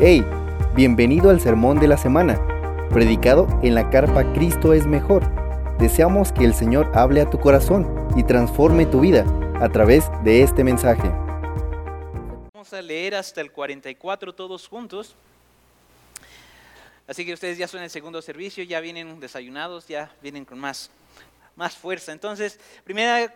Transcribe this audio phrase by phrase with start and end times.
[0.00, 0.26] Hey,
[0.74, 2.36] bienvenido al sermón de la semana,
[2.90, 5.22] predicado en la carpa Cristo es mejor.
[5.78, 9.24] Deseamos que el Señor hable a tu corazón y transforme tu vida
[9.60, 11.08] a través de este mensaje.
[12.52, 15.14] Vamos a leer hasta el 44 todos juntos.
[17.06, 20.90] Así que ustedes ya son el segundo servicio, ya vienen desayunados, ya vienen con más,
[21.54, 22.10] más fuerza.
[22.10, 23.32] Entonces, primera,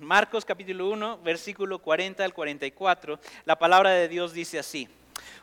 [0.00, 4.86] Marcos capítulo 1, versículo 40 al 44, la palabra de Dios dice así.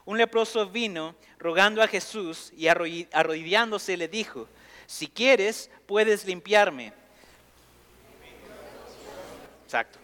[0.05, 4.48] Un leproso vino rogando a Jesús y arrodillándose le dijo,
[4.85, 6.94] si quieres, puedes limpiarme.
[9.63, 9.99] Exacto.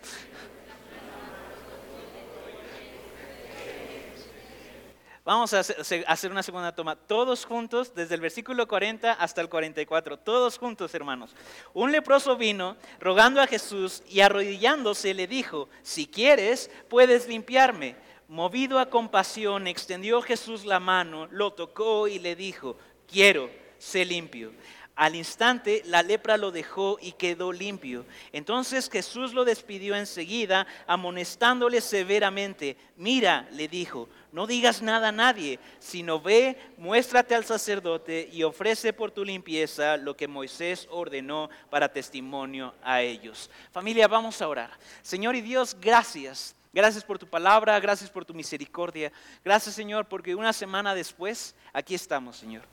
[5.27, 10.17] Vamos a hacer una segunda toma, todos juntos, desde el versículo 40 hasta el 44,
[10.19, 11.35] todos juntos, hermanos.
[11.73, 17.97] Un leproso vino rogando a Jesús y arrodillándose le dijo, si quieres, puedes limpiarme.
[18.27, 22.77] Movido a compasión, extendió Jesús la mano, lo tocó y le dijo,
[23.07, 24.51] quiero, sé limpio.
[24.97, 28.03] Al instante la lepra lo dejó y quedó limpio.
[28.33, 32.75] Entonces Jesús lo despidió enseguida, amonestándole severamente.
[32.95, 38.91] Mira, le dijo, no digas nada a nadie, sino ve, muéstrate al sacerdote y ofrece
[38.91, 43.51] por tu limpieza lo que Moisés ordenó para testimonio a ellos.
[43.71, 44.71] Familia, vamos a orar.
[45.03, 46.56] Señor y Dios, gracias.
[46.73, 49.11] Gracias por tu palabra, gracias por tu misericordia.
[49.43, 52.63] Gracias, Señor, porque una semana después, aquí estamos, Señor.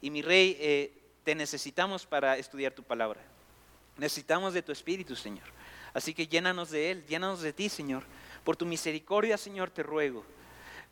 [0.00, 0.92] Y mi rey, eh,
[1.22, 3.20] te necesitamos para estudiar tu palabra.
[3.96, 5.46] Necesitamos de tu Espíritu, Señor.
[5.92, 8.04] Así que llénanos de Él, llénanos de ti, Señor.
[8.42, 10.24] Por tu misericordia, Señor, te ruego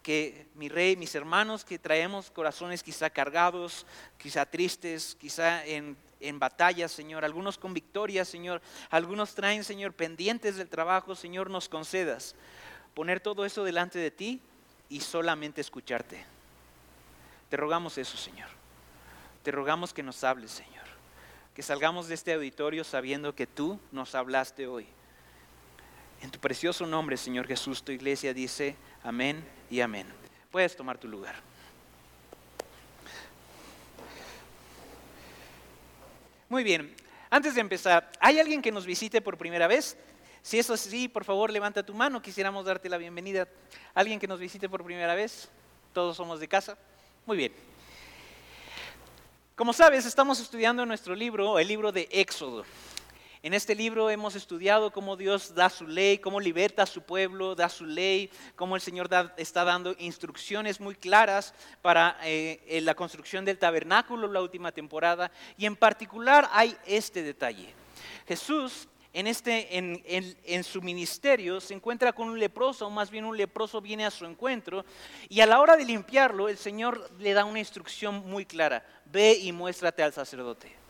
[0.03, 3.87] que mi rey, mis hermanos que traemos corazones quizá cargados,
[4.19, 10.57] quizá tristes, quizá en, en batallas, Señor, algunos con victorias, Señor, algunos traen, Señor, pendientes
[10.57, 12.35] del trabajo, Señor, nos concedas
[12.95, 14.41] poner todo eso delante de ti
[14.89, 16.25] y solamente escucharte.
[17.49, 18.49] Te rogamos eso, Señor.
[19.43, 20.85] Te rogamos que nos hables, Señor.
[21.55, 24.87] Que salgamos de este auditorio sabiendo que tú nos hablaste hoy.
[26.23, 30.07] En tu precioso nombre, Señor Jesús, tu iglesia dice amén y amén.
[30.51, 31.35] Puedes tomar tu lugar.
[36.53, 36.95] Muy bien,
[37.31, 39.97] antes de empezar, ¿hay alguien que nos visite por primera vez?
[40.43, 42.21] Si eso es así, por favor, levanta tu mano.
[42.21, 43.49] Quisiéramos darte la bienvenida.
[43.95, 45.49] ¿Alguien que nos visite por primera vez?
[45.95, 46.77] Todos somos de casa.
[47.25, 47.55] Muy bien.
[49.57, 52.67] Como sabes, estamos estudiando nuestro libro, el libro de Éxodo.
[53.45, 57.57] En este libro hemos estudiado cómo Dios da su ley, cómo liberta a su pueblo,
[57.57, 61.53] da su ley, cómo el Señor está dando instrucciones muy claras
[61.83, 65.33] para eh, la construcción del tabernáculo la última temporada.
[65.59, 67.75] Y en particular hay este detalle.
[68.29, 73.25] Jesús en, este, en, en, su ministerio se encuentra con un leproso, o más bien
[73.25, 74.85] un leproso viene a su encuentro,
[75.29, 79.35] y a la hora de limpiarlo, el Señor le da una instrucción muy clara, ve
[79.35, 80.82] y muéstrate al sacerdote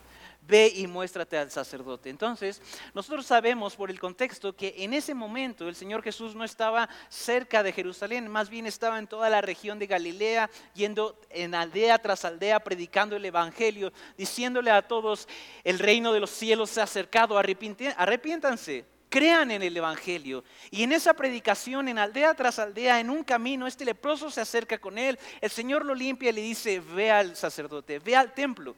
[0.47, 2.11] ve y muéstrate al sacerdote.
[2.11, 2.61] Entonces,
[2.95, 7.63] nosotros sabemos por el contexto que en ese momento el Señor Jesús no estaba cerca
[7.63, 12.25] de Jerusalén, más bien estaba en toda la región de Galilea, yendo en aldea tras
[12.25, 15.29] aldea, predicando el Evangelio, diciéndole a todos,
[15.65, 18.85] el reino de los cielos se ha acercado, arrepiéntanse.
[19.09, 20.43] Crean en el Evangelio.
[20.71, 24.79] Y en esa predicación, en aldea tras aldea, en un camino, este leproso se acerca
[24.79, 25.19] con él.
[25.43, 28.75] El Señor lo limpia y le dice, ve al sacerdote, ve al templo.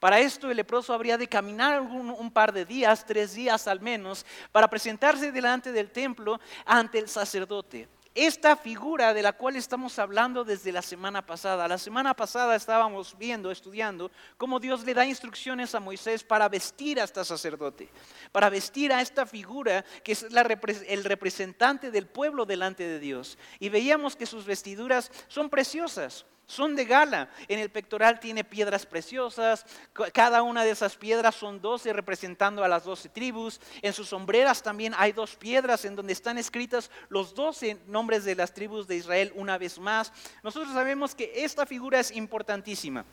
[0.00, 4.24] Para esto el leproso habría de caminar un, par de días, tres días al menos,
[4.50, 7.86] para presentarse delante del templo ante el sacerdote.
[8.14, 11.68] Esta figura de la cual estamos hablando desde la semana pasada.
[11.68, 16.98] La semana pasada estábamos viendo, estudiando, cómo Dios le da instrucciones a Moisés para vestir
[16.98, 17.88] a este sacerdote,
[18.32, 23.38] para vestir a esta figura que es el representante del pueblo delante de Dios.
[23.60, 27.30] Y veíamos que sus vestiduras son preciosas son de gala.
[27.48, 29.64] En el pectoral tiene piedras preciosas,
[30.12, 33.60] cada una de esas piedras son doce representando a las doce tribus.
[33.82, 38.34] En sus sombreras también hay dos piedras en donde están escritas los doce nombres de
[38.34, 40.12] las tribus de Israel una vez más.
[40.42, 43.04] Nosotros sabemos que esta figura es importantísima.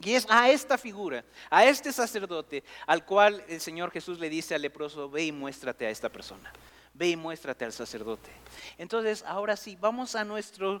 [0.00, 4.54] Y es a esta figura, a este sacerdote, al cual el Señor Jesús le dice
[4.54, 6.52] al leproso, ve y muéstrate a esta persona
[6.96, 8.30] ve y muéstrate al sacerdote.
[8.78, 10.80] Entonces, ahora sí, vamos a nuestro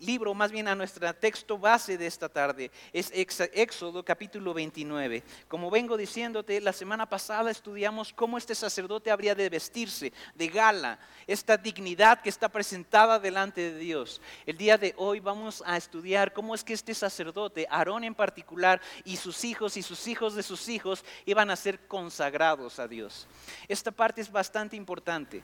[0.00, 5.22] libro, más bien a nuestro texto base de esta tarde, es Éxodo capítulo 29.
[5.48, 10.98] Como vengo diciéndote, la semana pasada estudiamos cómo este sacerdote habría de vestirse de gala,
[11.26, 14.20] esta dignidad que está presentada delante de Dios.
[14.46, 18.80] El día de hoy vamos a estudiar cómo es que este sacerdote, Aarón en particular,
[19.04, 23.26] y sus hijos y sus hijos de sus hijos iban a ser consagrados a Dios.
[23.68, 25.42] Esta parte es bastante importante.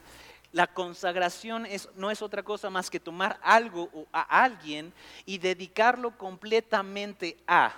[0.53, 1.67] La consagración
[1.97, 4.93] no es otra cosa más que tomar algo o a alguien
[5.25, 7.75] y dedicarlo completamente a.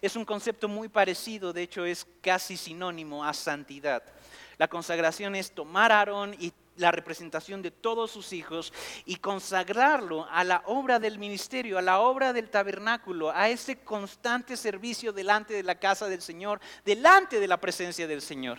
[0.00, 4.02] Es un concepto muy parecido, de hecho es casi sinónimo a santidad.
[4.58, 8.72] La consagración es tomar a Aarón y la representación de todos sus hijos
[9.04, 14.56] y consagrarlo a la obra del ministerio, a la obra del tabernáculo, a ese constante
[14.56, 18.58] servicio delante de la casa del Señor, delante de la presencia del Señor.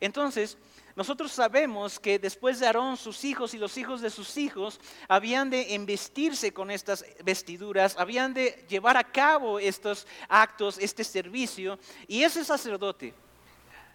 [0.00, 0.58] Entonces,
[0.94, 5.50] nosotros sabemos que después de Aarón, sus hijos y los hijos de sus hijos habían
[5.50, 11.78] de embestirse con estas vestiduras, habían de llevar a cabo estos actos, este servicio,
[12.08, 13.12] y ese sacerdote,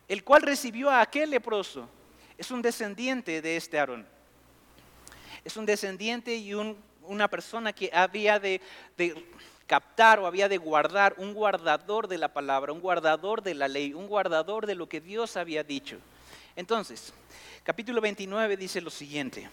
[0.07, 1.89] el cual recibió a aquel leproso,
[2.38, 4.07] es un descendiente de este Aarón.
[5.44, 8.62] Es un descendiente y una persona que había de,
[8.95, 9.25] de
[9.71, 13.94] captar o había de guardar, un guardador de la palabra, un guardador de la ley,
[13.94, 15.97] un guardador de lo que Dios había dicho.
[16.57, 17.13] Entonces,
[17.63, 19.50] capítulo 29 dice lo siguiente.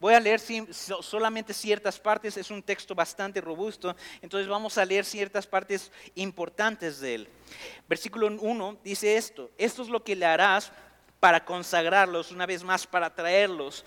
[0.00, 0.40] Voy a leer
[0.70, 6.98] solamente ciertas partes, es un texto bastante robusto, entonces vamos a leer ciertas partes importantes
[7.00, 7.28] de él.
[7.86, 10.72] Versículo 1 dice esto, esto es lo que le harás
[11.20, 13.84] para consagrarlos, una vez más, para traerlos,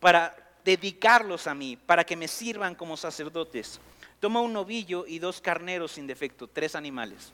[0.00, 0.34] para
[0.64, 3.78] dedicarlos a mí, para que me sirvan como sacerdotes.
[4.20, 7.32] Toma un novillo y dos carneros sin defecto, tres animales.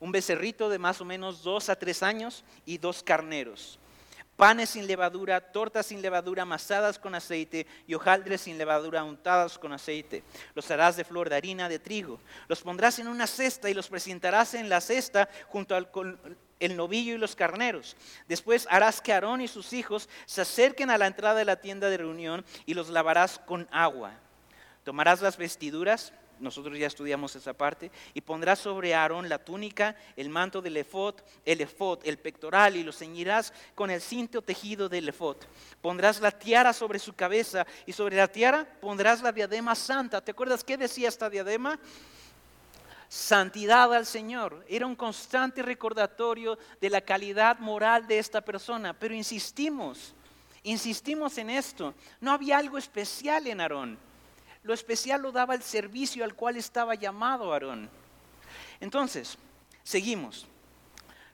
[0.00, 3.78] Un becerrito de más o menos dos a tres años y dos carneros.
[4.36, 9.72] Panes sin levadura, tortas sin levadura amasadas con aceite y hojaldres sin levadura untadas con
[9.72, 10.22] aceite.
[10.54, 12.20] Los harás de flor de harina de trigo.
[12.46, 15.90] Los pondrás en una cesta y los presentarás en la cesta junto al,
[16.60, 17.96] el novillo y los carneros.
[18.28, 21.90] Después harás que Aarón y sus hijos se acerquen a la entrada de la tienda
[21.90, 24.12] de reunión y los lavarás con agua.
[24.88, 30.30] Tomarás las vestiduras, nosotros ya estudiamos esa parte, y pondrás sobre Aarón la túnica, el
[30.30, 35.10] manto del efod, el efod, el pectoral, y lo ceñirás con el cinto tejido del
[35.10, 35.36] efod.
[35.82, 40.24] Pondrás la tiara sobre su cabeza, y sobre la tiara pondrás la diadema santa.
[40.24, 41.78] ¿Te acuerdas qué decía esta diadema?
[43.10, 44.64] santidad al Señor.
[44.70, 48.94] Era un constante recordatorio de la calidad moral de esta persona.
[48.94, 50.14] Pero insistimos,
[50.62, 51.92] insistimos en esto.
[52.22, 54.07] No había algo especial en Aarón.
[54.68, 57.88] Lo especial lo daba el servicio al cual estaba llamado Aarón.
[58.80, 59.38] Entonces,
[59.82, 60.46] seguimos.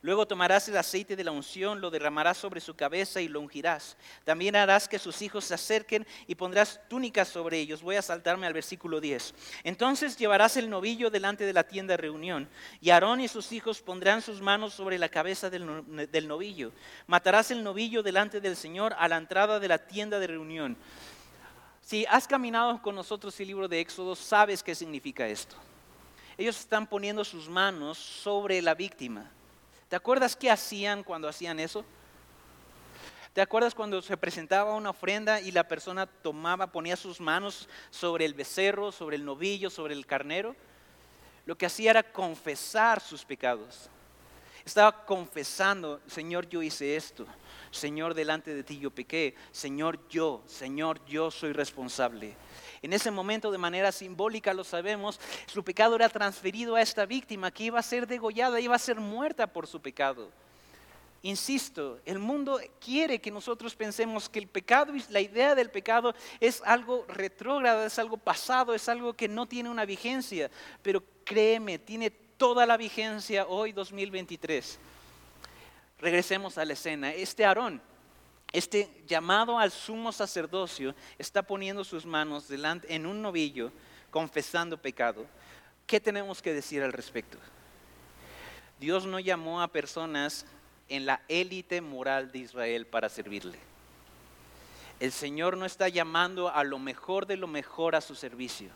[0.03, 3.97] Luego tomarás el aceite de la unción, lo derramarás sobre su cabeza y lo ungirás.
[4.23, 7.83] También harás que sus hijos se acerquen y pondrás túnicas sobre ellos.
[7.83, 9.35] Voy a saltarme al versículo 10.
[9.65, 12.49] Entonces llevarás el novillo delante de la tienda de reunión,
[12.81, 16.71] y Aarón y sus hijos pondrán sus manos sobre la cabeza del, del novillo.
[17.09, 20.77] Matarás el novillo delante del Señor a la entrada de la tienda de reunión.
[21.85, 25.55] Si has caminado con nosotros el libro de Éxodo, sabes qué significa esto.
[26.39, 29.31] Ellos están poniendo sus manos sobre la víctima.
[29.91, 31.85] ¿Te acuerdas qué hacían cuando hacían eso?
[33.35, 38.25] ¿Te acuerdas cuando se presentaba una ofrenda y la persona tomaba, ponía sus manos sobre
[38.25, 40.57] el becerro, sobre el novillo, sobre el carnero?
[41.45, 43.91] Lo que hacía era confesar sus pecados.
[44.65, 47.27] Estaba confesando, Señor, yo hice esto.
[47.75, 49.35] Señor, delante de ti yo pequé.
[49.51, 52.37] Señor, yo, Señor, yo soy responsable.
[52.83, 57.51] En ese momento, de manera simbólica, lo sabemos, su pecado era transferido a esta víctima
[57.51, 60.31] que iba a ser degollada, iba a ser muerta por su pecado.
[61.23, 66.61] Insisto, el mundo quiere que nosotros pensemos que el pecado la idea del pecado es
[66.67, 70.51] algo retrógrado, es algo pasado, es algo que no tiene una vigencia.
[70.83, 74.79] Pero créeme, tiene toda la vigencia hoy 2023.
[75.99, 77.13] Regresemos a la escena.
[77.13, 77.81] Este Aarón
[78.55, 83.73] este llamado al sumo sacerdocio está poniendo sus manos delante en un novillo,
[84.13, 85.27] confesando pecado.
[85.89, 87.37] ¿Qué tenemos que decir al respecto?
[88.79, 90.47] Dios no llamó a personas
[90.89, 93.59] en la élite moral de Israel para servirle.
[95.01, 98.69] El Señor no está llamando a lo mejor de lo mejor a su servicio.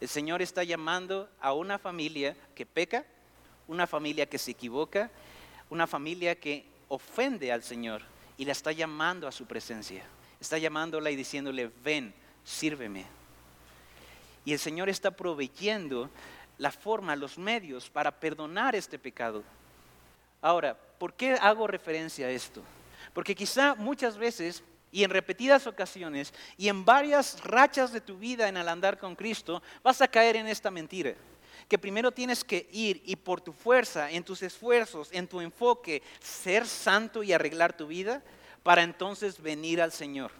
[0.00, 3.06] El Señor está llamando a una familia que peca,
[3.68, 5.12] una familia que se equivoca,
[5.70, 8.02] una familia que ofende al Señor
[8.36, 10.04] y la está llamando a su presencia.
[10.40, 12.12] Está llamándola y diciéndole, ven,
[12.44, 13.04] sírveme.
[14.44, 16.10] Y el Señor está proveyendo
[16.58, 19.42] la forma, los medios para perdonar este pecado.
[20.42, 22.62] Ahora, ¿por qué hago referencia a esto?
[23.12, 24.62] Porque quizá muchas veces
[24.92, 29.14] y en repetidas ocasiones y en varias rachas de tu vida en al andar con
[29.14, 31.14] Cristo, vas a caer en esta mentira.
[31.70, 36.02] Que primero tienes que ir y por tu fuerza, en tus esfuerzos, en tu enfoque,
[36.18, 38.24] ser santo y arreglar tu vida
[38.64, 40.32] para entonces venir al Señor.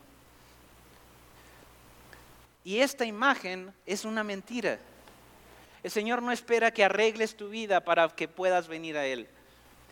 [2.65, 4.81] Y esta imagen es una mentira.
[5.85, 9.29] El Señor no espera que arregles tu vida para que puedas venir a Él.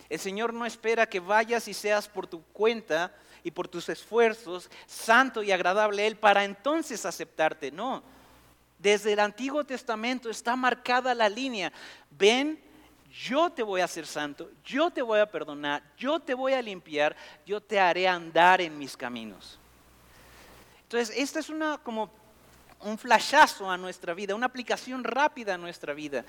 [0.09, 3.15] El Señor no espera que vayas y seas por tu cuenta
[3.45, 7.71] y por tus esfuerzos, santo y agradable a Él, para entonces aceptarte.
[7.71, 8.03] No,
[8.79, 11.73] desde el Antiguo Testamento está marcada la línea.
[12.11, 12.63] Ven,
[13.13, 16.63] yo te voy a hacer santo, yo te voy a perdonar, yo te voy a
[16.63, 19.59] limpiar, yo te haré andar en mis caminos.
[20.83, 22.11] Entonces, esta es una como
[22.81, 26.25] un flashazo a nuestra vida, una aplicación rápida a nuestra vida.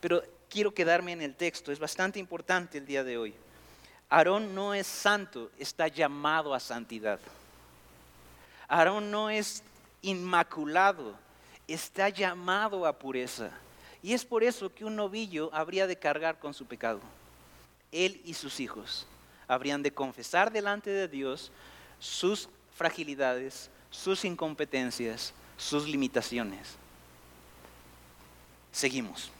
[0.00, 3.34] Pero quiero quedarme en el texto, es bastante importante el día de hoy.
[4.08, 7.20] Aarón no es santo, está llamado a santidad.
[8.66, 9.62] Aarón no es
[10.02, 11.14] inmaculado,
[11.72, 13.50] está llamado a pureza.
[14.02, 17.00] Y es por eso que un novillo habría de cargar con su pecado.
[17.92, 19.06] Él y sus hijos
[19.46, 21.50] habrían de confesar delante de Dios
[21.98, 26.76] sus fragilidades, sus incompetencias, sus limitaciones.
[28.72, 29.30] Seguimos.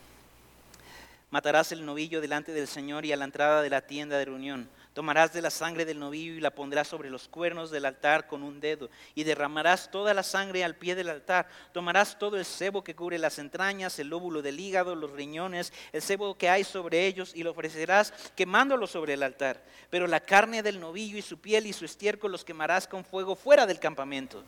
[1.31, 4.69] Matarás el novillo delante del Señor y a la entrada de la tienda de reunión
[4.93, 8.43] Tomarás de la sangre del novillo y la pondrás sobre los cuernos del altar con
[8.43, 11.49] un dedo, y derramarás toda la sangre al pie del altar.
[11.73, 16.03] Tomarás todo el sebo que cubre las entrañas, el lóbulo del hígado, los riñones, el
[16.03, 19.65] sebo que hay sobre ellos, y lo ofrecerás quemándolo sobre el altar.
[19.91, 23.37] Pero la carne del novillo y su piel y su estiércol los quemarás con fuego
[23.37, 24.43] fuera del campamento.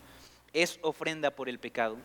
[0.53, 1.99] Es ofrenda por el pecado.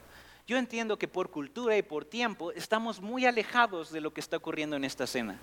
[0.46, 4.38] Yo entiendo que por cultura y por tiempo estamos muy alejados de lo que está
[4.38, 5.40] ocurriendo en esta cena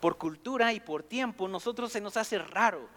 [0.00, 2.88] por cultura y por tiempo, nosotros se nos hace raro.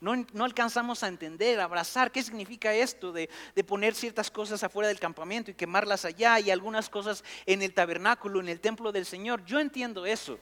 [0.00, 4.88] No, alcanzamos a entender, a abrazar qué significa esto de, de, poner ciertas cosas afuera
[4.88, 9.04] del campamento y quemarlas allá y algunas cosas en el tabernáculo, en el templo del
[9.04, 9.44] Señor.
[9.44, 10.38] Yo entiendo eso.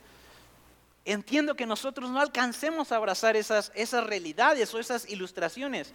[1.03, 5.93] Entiendo que nosotros no alcancemos a abrazar esas, esas realidades o esas ilustraciones,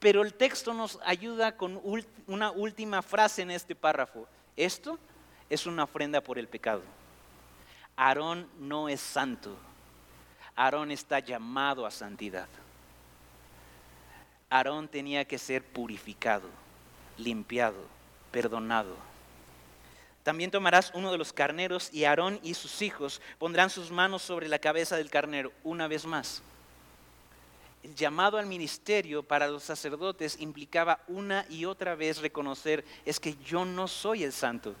[0.00, 1.80] pero el texto nos ayuda con
[2.26, 4.26] una última frase en este párrafo.
[4.56, 4.98] Esto
[5.48, 6.82] es una ofrenda por el pecado.
[7.98, 9.56] Aarón no es santo.
[10.54, 12.46] Aarón está llamado a santidad.
[14.48, 16.48] Aarón tenía que ser purificado,
[17.16, 17.84] limpiado,
[18.30, 18.94] perdonado.
[20.22, 24.46] También tomarás uno de los carneros y Aarón y sus hijos pondrán sus manos sobre
[24.46, 26.40] la cabeza del carnero una vez más.
[27.82, 33.34] El llamado al ministerio para los sacerdotes implicaba una y otra vez reconocer, es que
[33.38, 34.76] yo no soy el santo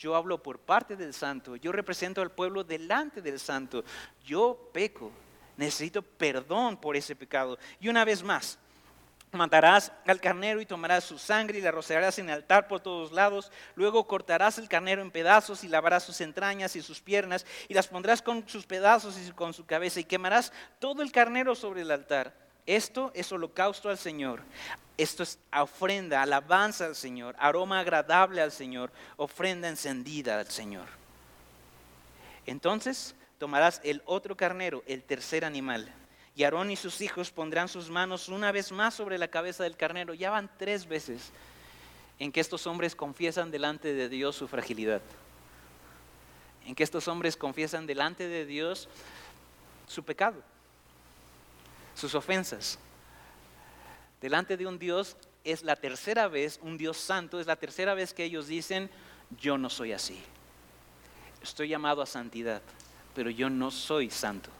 [0.00, 3.84] yo hablo por parte del santo, yo represento al pueblo delante del santo,
[4.24, 5.12] yo peco,
[5.58, 7.58] necesito perdón por ese pecado.
[7.78, 8.58] Y una vez más,
[9.32, 13.12] Matarás al carnero y tomarás su sangre y la rociarás en el altar por todos
[13.12, 13.52] lados.
[13.76, 17.86] Luego cortarás el carnero en pedazos y lavarás sus entrañas y sus piernas y las
[17.86, 21.92] pondrás con sus pedazos y con su cabeza y quemarás todo el carnero sobre el
[21.92, 22.49] altar.
[22.66, 24.42] Esto es holocausto al Señor.
[24.96, 30.86] Esto es ofrenda, alabanza al Señor, aroma agradable al Señor, ofrenda encendida al Señor.
[32.44, 35.90] Entonces tomarás el otro carnero, el tercer animal,
[36.36, 39.76] y Aarón y sus hijos pondrán sus manos una vez más sobre la cabeza del
[39.76, 40.12] carnero.
[40.12, 41.32] Ya van tres veces
[42.18, 45.00] en que estos hombres confiesan delante de Dios su fragilidad,
[46.66, 48.88] en que estos hombres confiesan delante de Dios
[49.86, 50.42] su pecado
[52.00, 52.78] sus ofensas.
[54.20, 58.14] Delante de un Dios es la tercera vez, un Dios santo, es la tercera vez
[58.14, 58.90] que ellos dicen,
[59.38, 60.20] yo no soy así.
[61.42, 62.62] Estoy llamado a santidad,
[63.14, 64.50] pero yo no soy santo.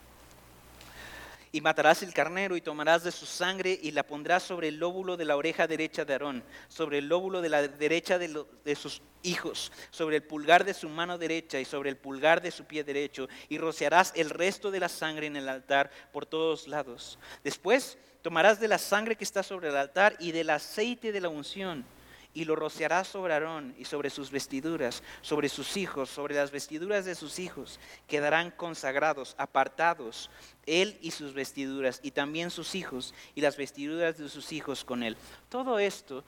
[1.53, 5.17] Y matarás el carnero y tomarás de su sangre y la pondrás sobre el lóbulo
[5.17, 9.03] de la oreja derecha de Aarón, sobre el lóbulo de la derecha de, de, sus
[9.23, 12.85] hijos, sobre el pulgar de su mano derecha y sobre el pulgar de su pie
[12.85, 17.19] derecho, y rociarás el resto de la sangre en el altar por todos lados.
[17.43, 21.29] Después tomarás de la sangre que está sobre el altar y del aceite de la
[21.29, 21.85] unción
[22.33, 27.05] y lo rociará sobre Aarón y sobre sus vestiduras, sobre sus hijos, sobre las vestiduras
[27.05, 27.81] de sus hijos.
[28.07, 30.31] Quedarán consagrados, apartados,
[30.67, 35.03] él y sus vestiduras, y también sus hijos y las vestiduras de sus hijos con
[35.03, 35.17] él.
[35.49, 36.25] Todo esto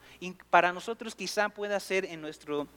[0.49, 2.67] para nosotros quizá pueda ser en nuestro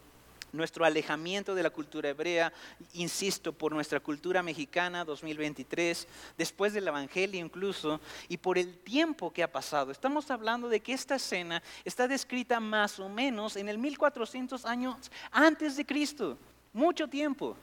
[0.53, 2.53] nuestro alejamiento de la cultura hebrea,
[2.95, 6.07] insisto, por nuestra cultura mexicana 2023,
[6.39, 9.91] después del Evangelio incluso, y por el tiempo que ha pasado.
[9.91, 15.11] Estamos hablando de que esta escena está descrita más o menos en el 1400 años
[15.31, 16.39] antes de Cristo,
[16.73, 17.57] mucho tiempo.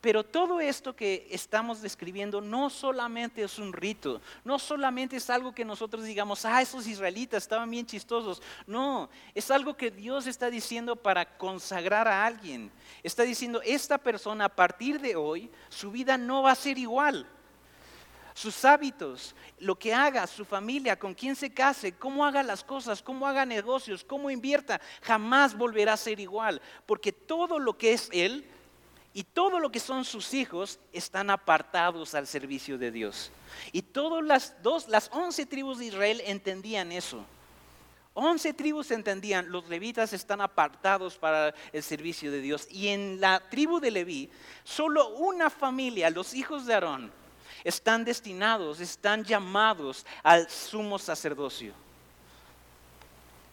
[0.00, 5.52] Pero todo esto que estamos describiendo no solamente es un rito, no solamente es algo
[5.52, 8.42] que nosotros digamos, ah, esos israelitas estaban bien chistosos.
[8.66, 12.70] No, es algo que Dios está diciendo para consagrar a alguien.
[13.02, 17.26] Está diciendo, esta persona a partir de hoy, su vida no va a ser igual
[18.38, 23.02] sus hábitos, lo que haga, su familia, con quién se case, cómo haga las cosas,
[23.02, 28.08] cómo haga negocios, cómo invierta, jamás volverá a ser igual, porque todo lo que es
[28.12, 28.48] Él
[29.18, 33.32] Y todo lo que son sus hijos están apartados al servicio de Dios.
[33.72, 37.24] Y todas las dos, las once tribus de Israel entendían eso.
[38.14, 42.68] Once tribus entendían, los levitas están apartados para el servicio de Dios.
[42.70, 44.30] Y en la tribu de Leví,
[44.62, 47.10] solo una familia, los hijos de Aarón,
[47.64, 51.74] están destinados, están llamados al sumo sacerdocio.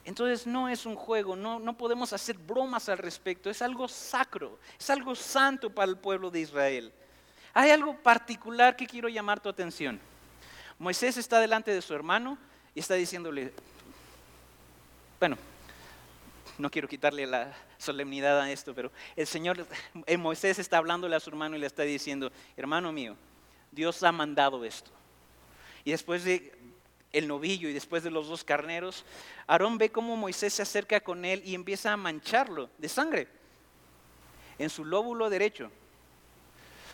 [0.06, 4.60] Entonces no es un juego, no, no podemos hacer bromas al respecto, es algo sacro,
[4.78, 6.92] es algo santo para el pueblo de Israel.
[7.52, 10.00] Hay algo particular que quiero llamar tu atención.
[10.78, 12.38] Moisés está delante de su hermano
[12.72, 13.52] y está diciéndole,
[15.18, 15.36] bueno,
[16.56, 19.66] no quiero quitarle la solemnidad a esto, pero el Señor,
[20.06, 23.16] el Moisés está hablándole a su hermano y le está diciendo, hermano mío,
[23.72, 24.92] Dios ha mandado esto.
[25.82, 26.56] Y después de
[27.12, 29.04] el novillo y después de los dos carneros,
[29.46, 33.28] Aarón ve cómo Moisés se acerca con él y empieza a mancharlo de sangre
[34.58, 35.70] en su lóbulo derecho.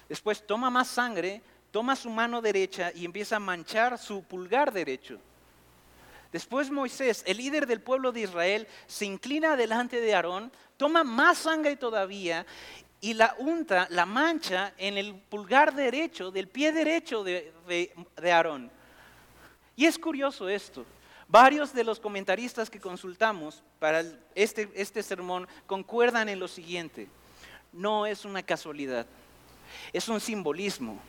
[0.08, 5.18] Después toma más sangre, toma su mano derecha y empieza a manchar su pulgar derecho.
[6.32, 11.38] Después Moisés, el líder del pueblo de Israel, se inclina delante de Aarón, toma más
[11.38, 12.46] sangre todavía
[13.00, 18.70] y la unta, la mancha en el pulgar derecho, del pie derecho de, de Aarón.
[19.76, 20.84] Y es curioso esto.
[21.28, 27.08] Varios de los comentaristas que consultamos para este, este sermón concuerdan en lo siguiente.
[27.72, 29.06] No es una casualidad,
[29.92, 31.00] es un simbolismo.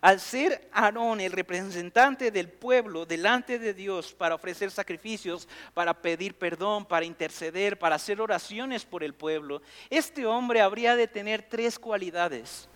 [0.00, 6.34] Al ser Aarón el representante del pueblo delante de Dios para ofrecer sacrificios, para pedir
[6.34, 11.78] perdón, para interceder, para hacer oraciones por el pueblo, este hombre habría de tener tres
[11.78, 12.68] cualidades.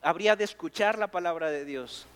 [0.00, 2.06] Habría de escuchar la palabra de Dios,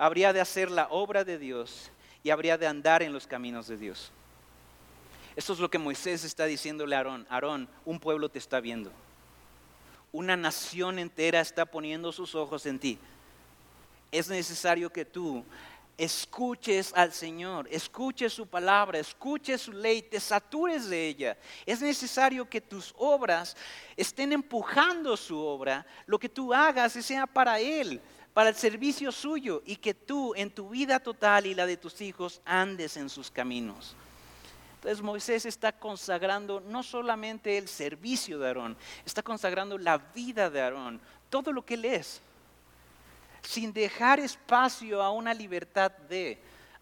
[0.00, 1.90] habría de hacer la obra de Dios
[2.22, 4.10] y habría de andar en los caminos de Dios.
[5.36, 7.26] Esto es lo que Moisés está diciéndole a Aarón.
[7.28, 8.90] Aarón, un pueblo te está viendo.
[10.10, 12.98] Una nación entera está poniendo sus ojos en ti.
[14.10, 15.44] Es necesario que tú
[15.98, 21.36] escuches al Señor, escuches su palabra, escuches su ley, te satures de ella.
[21.66, 23.54] Es necesario que tus obras
[23.98, 28.00] estén empujando su obra, lo que tú hagas sea para Él,
[28.34, 32.00] para el servicio suyo y que tú en tu vida total y la de tus
[32.00, 33.94] hijos andes en sus caminos.
[34.76, 40.62] Entonces Moisés está consagrando no solamente el servicio de Aarón, está consagrando la vida de
[40.62, 42.22] Aarón, todo lo que él es,
[43.42, 46.38] sin dejar espacio a una libertad de.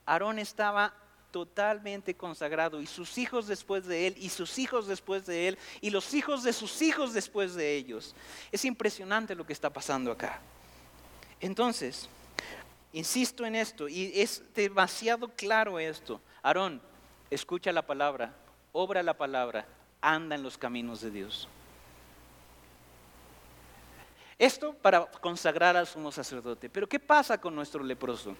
[0.06, 0.94] Aarón estaba
[1.30, 5.90] totalmente consagrado y sus hijos después de él y sus hijos después de él y
[5.90, 8.14] los hijos de sus hijos después de ellos.
[8.52, 10.40] Es impresionante lo que está pasando acá.
[11.40, 12.09] Entonces,
[12.92, 16.20] insisto en esto y es demasiado claro esto.
[16.42, 16.81] Aarón,
[17.31, 18.35] escucha la palabra,
[18.72, 19.66] obra la palabra,
[20.01, 21.48] anda en los caminos de Dios.
[24.38, 26.70] Esto para consagrar al sumo sacerdote.
[26.70, 28.37] Pero ¿qué pasa con nuestro leproso?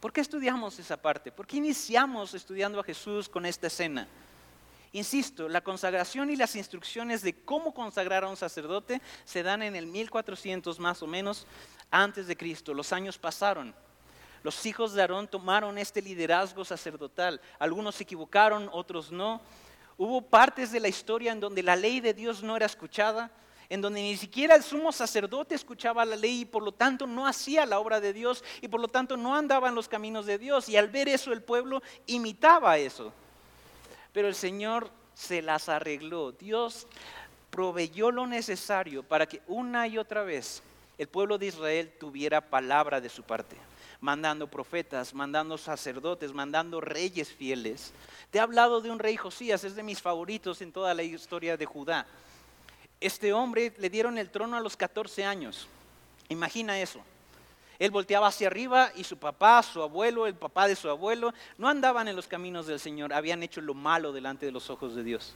[0.00, 1.32] ¿Por qué estudiamos esa parte?
[1.32, 4.06] ¿Por qué iniciamos estudiando a Jesús con esta escena?
[4.92, 9.76] Insisto, la consagración y las instrucciones de cómo consagrar a un sacerdote se dan en
[9.76, 11.46] el 1400 más o menos
[11.90, 12.74] antes de Cristo.
[12.74, 13.74] Los años pasaron.
[14.42, 17.40] Los hijos de Aarón tomaron este liderazgo sacerdotal.
[17.58, 19.40] Algunos se equivocaron, otros no.
[19.96, 23.30] Hubo partes de la historia en donde la ley de Dios no era escuchada,
[23.68, 27.26] en donde ni siquiera el sumo sacerdote escuchaba la ley y por lo tanto no
[27.26, 30.38] hacía la obra de Dios y por lo tanto no andaba en los caminos de
[30.38, 30.68] Dios.
[30.68, 33.12] Y al ver eso el pueblo imitaba eso.
[34.12, 36.32] Pero el Señor se las arregló.
[36.32, 36.86] Dios
[37.50, 40.62] proveyó lo necesario para que una y otra vez
[40.98, 43.56] el pueblo de Israel tuviera palabra de su parte,
[44.00, 47.92] mandando profetas, mandando sacerdotes, mandando reyes fieles.
[48.30, 51.56] Te he hablado de un rey Josías, es de mis favoritos en toda la historia
[51.56, 52.06] de Judá.
[53.00, 55.66] Este hombre le dieron el trono a los 14 años.
[56.28, 57.00] Imagina eso.
[57.80, 61.66] Él volteaba hacia arriba y su papá, su abuelo, el papá de su abuelo, no
[61.66, 65.02] andaban en los caminos del Señor, habían hecho lo malo delante de los ojos de
[65.02, 65.34] Dios.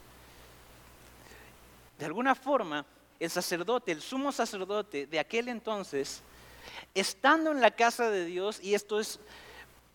[1.99, 2.85] De alguna forma,
[3.19, 6.21] el sacerdote, el sumo sacerdote de aquel entonces,
[6.95, 9.21] estando en la casa de Dios, y esto es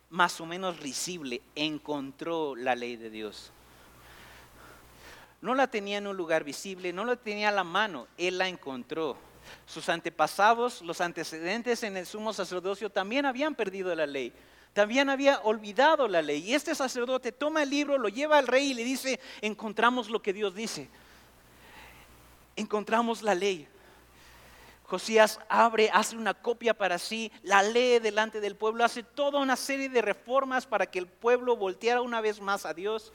[0.09, 3.51] más o menos risible, encontró la ley de Dios.
[5.41, 8.47] No la tenía en un lugar visible, no la tenía a la mano, él la
[8.47, 9.17] encontró
[9.65, 14.33] sus antepasados, los antecedentes en el sumo sacerdocio también habían perdido la ley.
[14.73, 16.43] También había olvidado la ley.
[16.43, 20.21] Y este sacerdote toma el libro, lo lleva al rey y le dice, encontramos lo
[20.21, 20.89] que Dios dice.
[22.55, 23.67] Encontramos la ley.
[24.83, 29.55] Josías abre, hace una copia para sí, la lee delante del pueblo, hace toda una
[29.55, 33.13] serie de reformas para que el pueblo volteara una vez más a Dios.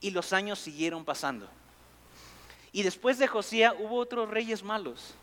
[0.00, 1.48] Y los años siguieron pasando.
[2.72, 5.14] Y después de Josías hubo otros reyes malos.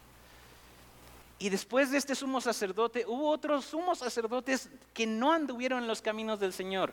[1.39, 6.02] Y después de este sumo sacerdote hubo otros sumos sacerdotes que no anduvieron en los
[6.02, 6.91] caminos del Señor.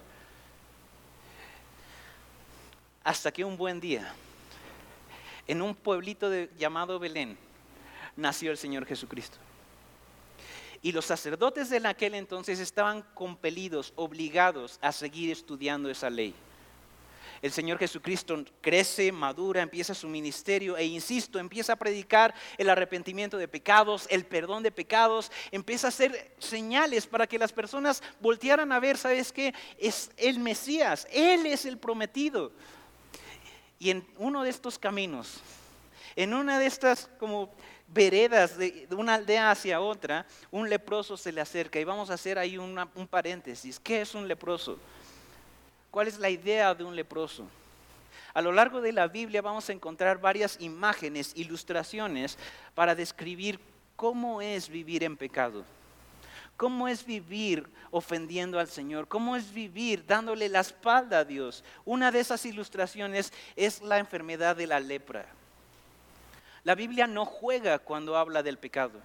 [3.02, 4.14] Hasta que un buen día,
[5.46, 7.38] en un pueblito llamado Belén,
[8.16, 9.38] nació el Señor Jesucristo.
[10.82, 16.34] Y los sacerdotes de aquel entonces estaban compelidos, obligados a seguir estudiando esa ley.
[17.44, 23.36] El Señor Jesucristo crece, madura, empieza su ministerio e, insisto, empieza a predicar el arrepentimiento
[23.36, 28.72] de pecados, el perdón de pecados, empieza a hacer señales para que las personas voltearan
[28.72, 29.52] a ver, ¿sabes qué?
[29.76, 32.50] Es el Mesías, Él es el prometido.
[33.78, 35.42] Y en uno de estos caminos,
[36.16, 37.54] en una de estas como
[37.88, 42.38] veredas de, una aldea hacia otra, un leproso se le acerca y vamos a hacer
[42.38, 43.78] ahí un paréntesis.
[43.78, 44.78] ¿Qué es un leproso?
[45.94, 47.46] ¿Cuál es la idea de un leproso?
[48.32, 52.36] A lo largo de la Biblia vamos a encontrar varias imágenes, ilustraciones
[52.74, 53.60] para describir
[53.94, 55.64] cómo es vivir en pecado.
[56.56, 59.06] ¿Cómo es vivir ofendiendo al Señor?
[59.06, 61.62] ¿Cómo es vivir dándole la espalda a Dios?
[61.84, 65.26] Una de esas ilustraciones es la enfermedad de la lepra.
[66.64, 68.98] La Biblia no juega cuando habla del pecado.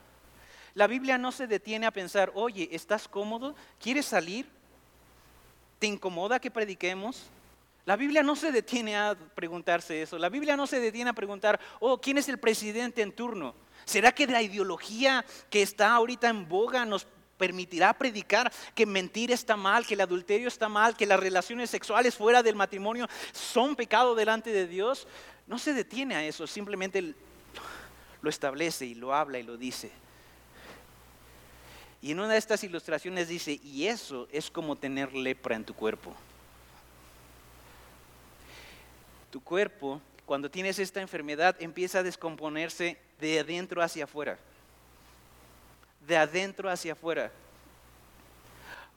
[0.73, 3.53] La Biblia no se detiene a pensar, oye, ¿estás cómodo?
[3.79, 4.57] ¿Quieres salir?
[5.79, 7.23] ¿Te incomoda que prediquemos?
[7.85, 10.19] La Biblia no se detiene a preguntarse eso.
[10.19, 13.55] La Biblia no se detiene a preguntar, oh, ¿quién es el presidente en turno?
[13.85, 19.55] ¿Será que la ideología que está ahorita en boga nos permitirá predicar que mentir está
[19.55, 24.13] mal, que el adulterio está mal, que las relaciones sexuales fuera del matrimonio son pecado
[24.13, 25.07] delante de Dios?
[25.47, 27.15] No se detiene a eso, simplemente
[28.21, 29.89] lo establece y lo habla y lo dice.
[32.01, 35.73] Y en una de estas ilustraciones dice, y eso es como tener lepra en tu
[35.73, 36.15] cuerpo.
[39.31, 44.39] Tu cuerpo, cuando tienes esta enfermedad, empieza a descomponerse de adentro hacia afuera.
[46.07, 47.31] De adentro hacia afuera.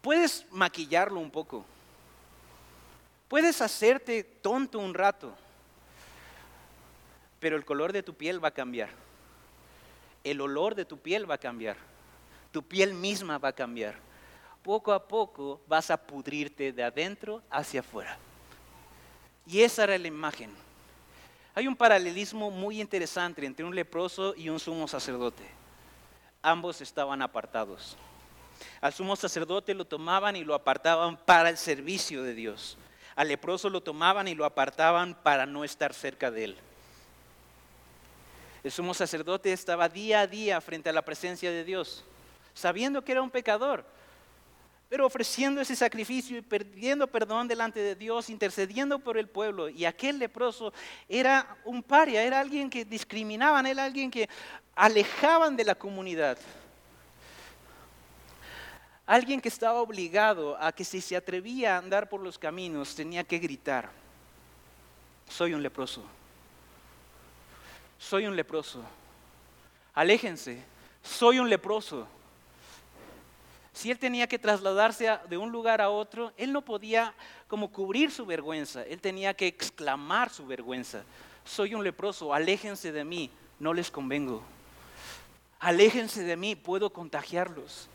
[0.01, 1.65] Puedes maquillarlo un poco.
[3.29, 5.35] Puedes hacerte tonto un rato.
[7.41, 8.91] Pero el color de tu piel va a cambiar
[10.25, 11.77] el olor de tu piel va a cambiar,
[12.53, 13.97] tu piel misma va a cambiar.
[14.63, 18.17] Poco a poco vas a pudrirte de adentro hacia afuera.
[19.47, 20.51] Y esa era la imagen.
[21.55, 25.43] Hay un paralelismo muy interesante entre un leproso y un sumo sacerdote.
[26.43, 27.97] Ambos estaban apartados.
[28.81, 32.79] Al sumo sacerdote lo tomaban y lo apartaban para el servicio de Dios.
[33.17, 36.57] Al leproso lo tomaban y lo apartaban para no estar cerca de él.
[38.65, 42.05] El sumo sacerdote estaba día a día frente a la presencia de Dios,
[42.55, 43.85] sabiendo que era un pecador,
[44.89, 49.69] pero ofreciendo ese sacrificio y pidiendo perdón delante de Dios, intercediendo por el pueblo.
[49.69, 50.73] Y aquel leproso
[51.09, 54.29] era un paria, era alguien que discriminaban, era alguien que
[54.75, 56.39] alejaban de la comunidad.
[59.07, 63.25] Alguien que estaba obligado a que si se atrevía a andar por los caminos tenía
[63.25, 63.91] que gritar,
[65.29, 66.05] soy un leproso
[68.03, 68.83] soy un leproso.
[69.95, 70.63] Aléjense,
[71.03, 72.09] soy un leproso.
[73.73, 77.15] Si él tenía que trasladarse de un lugar a otro, él no podía
[77.49, 81.05] como cubrir su vergüenza, él tenía que exclamar su vergüenza.
[81.45, 84.43] Soy un leproso, aléjense de mí, no les convengo.
[85.59, 87.89] Aléjense de mí, puedo contagiarlos.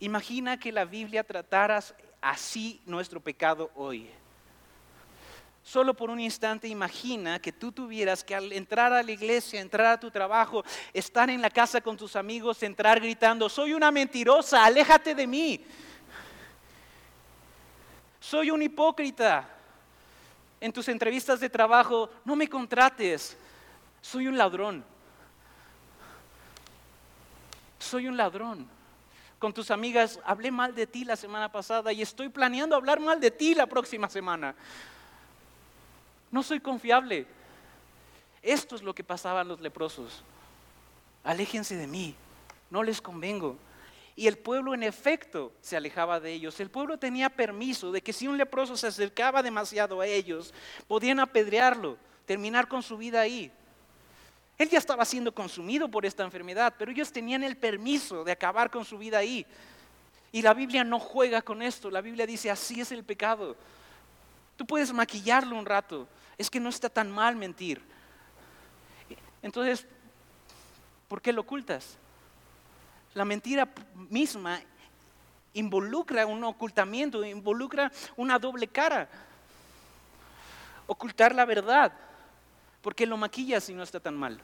[0.00, 1.82] Imagina que la Biblia tratara
[2.20, 4.08] así nuestro pecado hoy.
[5.64, 9.86] Solo por un instante imagina que tú tuvieras que al entrar a la iglesia, entrar
[9.86, 14.62] a tu trabajo, estar en la casa con tus amigos, entrar gritando, soy una mentirosa,
[14.62, 15.64] aléjate de mí.
[18.20, 19.48] Soy un hipócrita.
[20.60, 23.34] En tus entrevistas de trabajo, no me contrates.
[24.02, 24.84] Soy un ladrón.
[27.78, 28.68] Soy un ladrón.
[29.38, 33.18] Con tus amigas, hablé mal de ti la semana pasada y estoy planeando hablar mal
[33.18, 34.54] de ti la próxima semana
[36.34, 37.26] no soy confiable.
[38.42, 40.24] Esto es lo que pasaban los leprosos.
[41.22, 42.16] Aléjense de mí,
[42.70, 43.56] no les convengo.
[44.16, 46.58] Y el pueblo en efecto se alejaba de ellos.
[46.58, 50.52] El pueblo tenía permiso de que si un leproso se acercaba demasiado a ellos,
[50.88, 53.52] podían apedrearlo, terminar con su vida ahí.
[54.58, 58.72] Él ya estaba siendo consumido por esta enfermedad, pero ellos tenían el permiso de acabar
[58.72, 59.46] con su vida ahí.
[60.32, 61.92] Y la Biblia no juega con esto.
[61.92, 63.56] La Biblia dice, así es el pecado.
[64.56, 67.82] Tú puedes maquillarlo un rato, es que no está tan mal mentir.
[69.42, 69.86] Entonces,
[71.08, 71.96] ¿por qué lo ocultas?
[73.14, 73.68] La mentira
[74.10, 74.60] misma
[75.52, 79.08] involucra un ocultamiento, involucra una doble cara.
[80.86, 81.92] Ocultar la verdad
[82.84, 84.38] ¿Por qué lo maquillas si no está tan mal?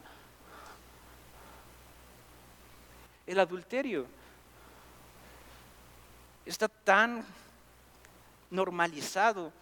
[3.27, 4.07] El adulterio
[6.43, 7.23] está tan
[8.49, 9.53] normalizado.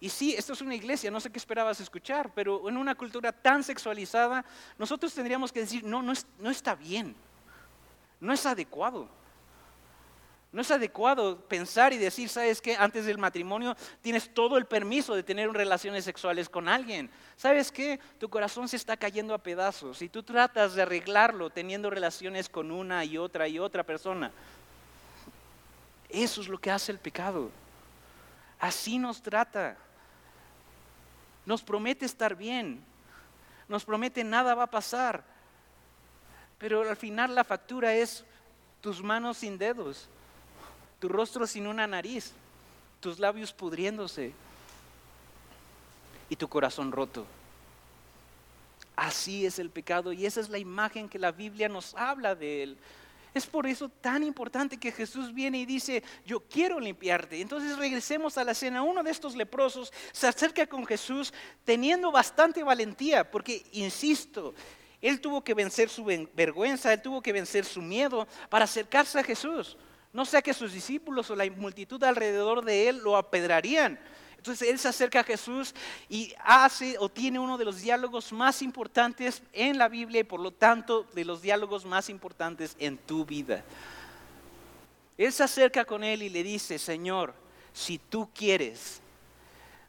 [0.00, 3.32] Y sí, esto es una iglesia, no sé qué esperabas escuchar, pero en una cultura
[3.32, 4.44] tan sexualizada,
[4.78, 7.14] nosotros tendríamos que decir, no, no, no está bien,
[8.18, 9.08] no es adecuado.
[10.52, 15.14] No es adecuado pensar y decir, sabes que antes del matrimonio tienes todo el permiso
[15.14, 17.08] de tener relaciones sexuales con alguien.
[17.36, 18.00] ¿Sabes qué?
[18.18, 22.72] Tu corazón se está cayendo a pedazos y tú tratas de arreglarlo teniendo relaciones con
[22.72, 24.32] una y otra y otra persona.
[26.08, 27.52] Eso es lo que hace el pecado.
[28.58, 29.76] Así nos trata.
[31.50, 32.80] Nos promete estar bien.
[33.68, 35.24] Nos promete nada va a pasar.
[36.60, 38.24] Pero al final la factura es
[38.80, 40.08] tus manos sin dedos,
[41.00, 42.32] tu rostro sin una nariz,
[43.00, 44.32] tus labios pudriéndose
[46.28, 47.26] y tu corazón roto.
[48.94, 52.62] Así es el pecado y esa es la imagen que la Biblia nos habla de
[52.62, 52.78] él.
[53.32, 57.40] Es por eso tan importante que Jesús viene y dice, yo quiero limpiarte.
[57.40, 58.82] Entonces regresemos a la cena.
[58.82, 61.32] Uno de estos leprosos se acerca con Jesús
[61.64, 64.54] teniendo bastante valentía, porque, insisto,
[65.00, 69.24] él tuvo que vencer su vergüenza, él tuvo que vencer su miedo para acercarse a
[69.24, 69.76] Jesús.
[70.12, 73.98] No sea que sus discípulos o la multitud alrededor de él lo apedrarían.
[74.40, 75.74] Entonces él se acerca a Jesús
[76.08, 80.40] y hace o tiene uno de los diálogos más importantes en la Biblia y por
[80.40, 83.62] lo tanto de los diálogos más importantes en tu vida.
[85.18, 87.34] Él se acerca con él y le dice, Señor,
[87.74, 89.02] si tú quieres,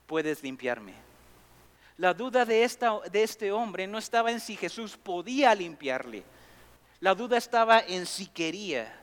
[0.06, 0.96] puedes limpiarme.
[1.96, 6.24] La duda de, esta, de este hombre no estaba en si Jesús podía limpiarle.
[7.00, 9.01] La duda estaba en si quería.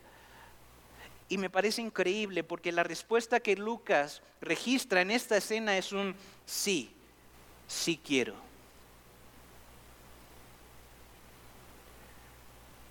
[1.29, 6.14] Y me parece increíble porque la respuesta que Lucas registra en esta escena es un
[6.47, 6.91] sí,
[7.67, 8.35] sí quiero.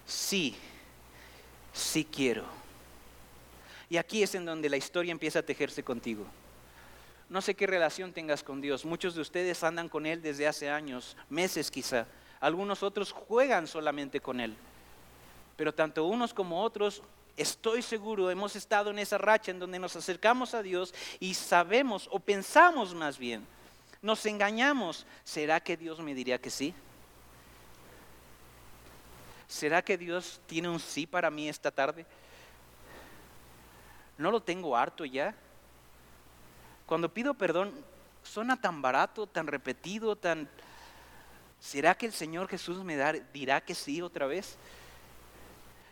[0.06, 0.56] Sí,
[1.74, 2.46] sí quiero.
[3.90, 6.26] Y aquí es en donde la historia empieza a tejerse contigo.
[7.30, 8.86] No sé qué relación tengas con Dios.
[8.86, 12.06] Muchos de ustedes andan con Él desde hace años, meses quizá.
[12.40, 14.56] Algunos otros juegan solamente con Él.
[15.58, 17.02] Pero tanto unos como otros
[17.38, 22.10] estoy seguro, hemos estado en esa racha en donde nos acercamos a Dios y sabemos
[22.12, 23.46] o pensamos más bien,
[24.02, 26.74] nos engañamos, ¿será que Dios me diría que sí?
[29.48, 32.06] ¿Será que Dios tiene un sí para mí esta tarde?
[34.18, 35.34] ¿No lo tengo harto ya?
[36.86, 37.74] Cuando pido perdón,
[38.24, 40.50] suena tan barato, tan repetido, tan...
[41.60, 42.98] ¿Será que el Señor Jesús me
[43.34, 44.58] dirá que sí otra vez?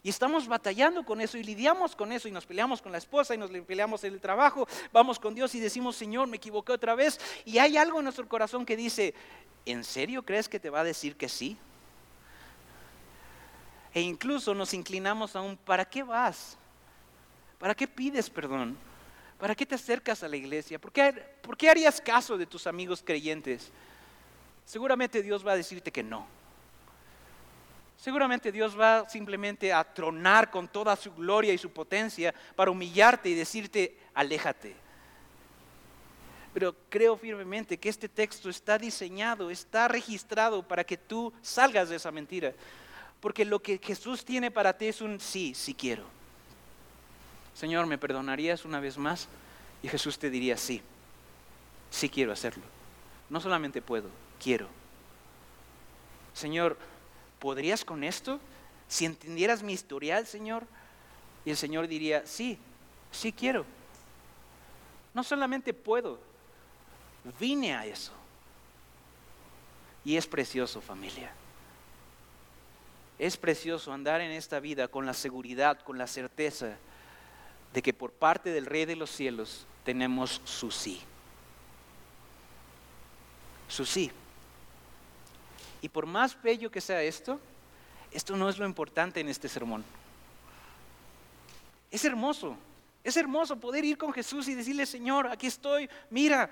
[0.05, 3.33] Y estamos batallando con eso y lidiamos con eso y nos peleamos con la esposa
[3.33, 6.93] y nos peleamos en el trabajo, vamos con Dios y decimos, Señor, me equivoqué otra
[6.93, 7.19] vez.
[7.43, 9.15] Y hay algo en nuestro corazón que dice,
[9.65, 11.57] ¿en serio crees que te va a decir que sí?
[13.95, 16.55] E incluso nos inclinamos a un, ¿para qué vas?
[17.57, 18.77] ¿Para qué pides perdón?
[19.39, 20.77] ¿Para qué te acercas a la iglesia?
[20.77, 23.71] ¿Por qué, ¿Por qué harías caso de tus amigos creyentes?
[24.65, 26.27] Seguramente Dios va a decirte que no.
[28.05, 33.29] Seguramente Dios va simplemente a tronar con toda su gloria y su potencia para humillarte
[33.29, 34.75] y decirte, aléjate.
[36.53, 41.95] Pero creo firmemente que este texto está diseñado, está registrado para que tú salgas de
[41.95, 42.53] esa mentira.
[43.19, 46.03] Porque lo que Jesús tiene para ti es un sí, sí quiero.
[47.55, 49.27] Señor, ¿me perdonarías una vez más?
[49.81, 50.79] Y Jesús te diría, sí,
[51.89, 52.65] sí quiero hacerlo.
[53.31, 54.67] No solamente puedo, quiero.
[56.35, 56.77] Señor,
[57.45, 58.39] ¿podrías con esto?
[58.88, 60.65] Si entendieras mi historial, Señor.
[61.45, 62.58] Y el Señor diría, sí,
[63.12, 63.67] sí quiero.
[65.13, 66.19] No solamente puedo,
[67.39, 68.13] vine a eso.
[70.03, 71.31] Y es precioso, familia.
[73.19, 76.77] Es precioso andar en esta vida con la seguridad, con la certeza
[77.75, 80.99] de que por parte del Rey de los cielos tenemos su sí.
[83.67, 84.12] Su sí.
[85.81, 87.39] Y por más bello que sea esto,
[88.11, 89.83] esto no es lo importante en este sermón.
[91.91, 92.57] Es hermoso,
[93.03, 96.49] es hermoso poder ir con Jesús y decirle, Señor, aquí estoy, mira,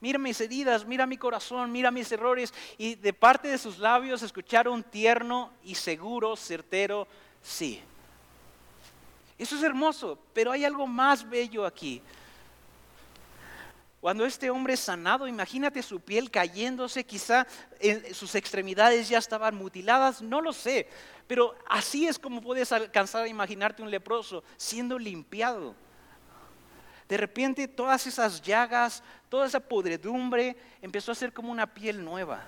[0.00, 2.54] mira mis heridas, mira mi corazón, mira mis errores.
[2.78, 7.08] Y de parte de sus labios escuchar un tierno y seguro, certero,
[7.42, 7.80] sí.
[9.38, 12.00] Eso es hermoso, pero hay algo más bello aquí.
[14.00, 17.46] Cuando este hombre es sanado, imagínate su piel cayéndose, quizá
[18.12, 20.88] sus extremidades ya estaban mutiladas, no lo sé,
[21.26, 25.74] pero así es como puedes alcanzar a imaginarte un leproso siendo limpiado.
[27.08, 32.46] De repente todas esas llagas, toda esa podredumbre empezó a ser como una piel nueva.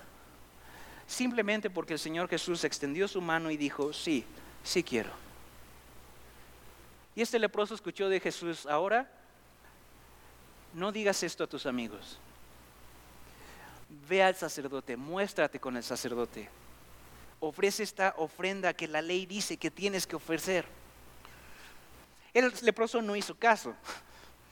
[1.09, 4.23] simplemente porque el Señor Jesús extendió su mano y dijo, sí,
[4.63, 5.09] sí quiero.
[7.15, 9.11] Y este leproso escuchó de Jesús, ahora
[10.73, 12.19] no digas esto a tus amigos.
[14.07, 16.49] Ve al sacerdote, muéstrate con el sacerdote.
[17.39, 20.65] Ofrece esta ofrenda que la ley dice que tienes que ofrecer.
[22.33, 23.73] El leproso no hizo caso.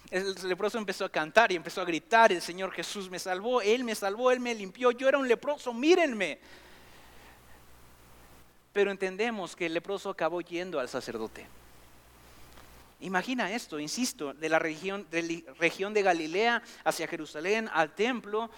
[0.10, 3.84] El leproso empezó a cantar y empezó a gritar, el Señor Jesús me salvó, Él
[3.84, 6.40] me salvó, Él me limpió, yo era un leproso, mírenme.
[8.72, 11.46] Pero entendemos que el leproso acabó yendo al sacerdote.
[13.00, 18.50] Imagina esto, insisto, de la región de, Galilea hacia Jerusalén al templo,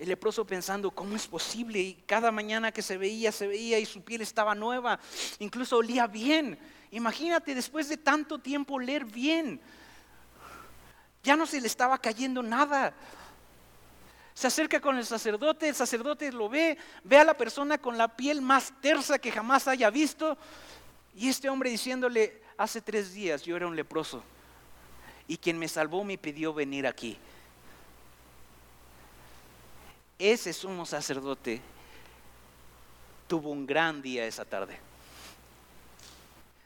[0.00, 1.78] el leproso pensando, ¿cómo es posible?
[1.78, 4.98] Y cada mañana que se veía, se veía y su piel estaba nueva,
[5.38, 6.58] incluso olía bien.
[6.90, 9.60] Imagínate después de tanto tiempo oler bien.
[11.22, 12.94] Ya no se le estaba cayendo nada.
[14.34, 18.08] Se acerca con el sacerdote, el sacerdote lo ve, ve a la persona con la
[18.08, 20.36] piel más tersa que jamás haya visto.
[21.14, 24.22] Y este hombre diciéndole, hace tres días yo era un leproso
[25.28, 27.18] y quien me salvó me pidió venir aquí.
[30.18, 31.60] Ese sumo sacerdote
[33.26, 34.78] tuvo un gran día esa tarde.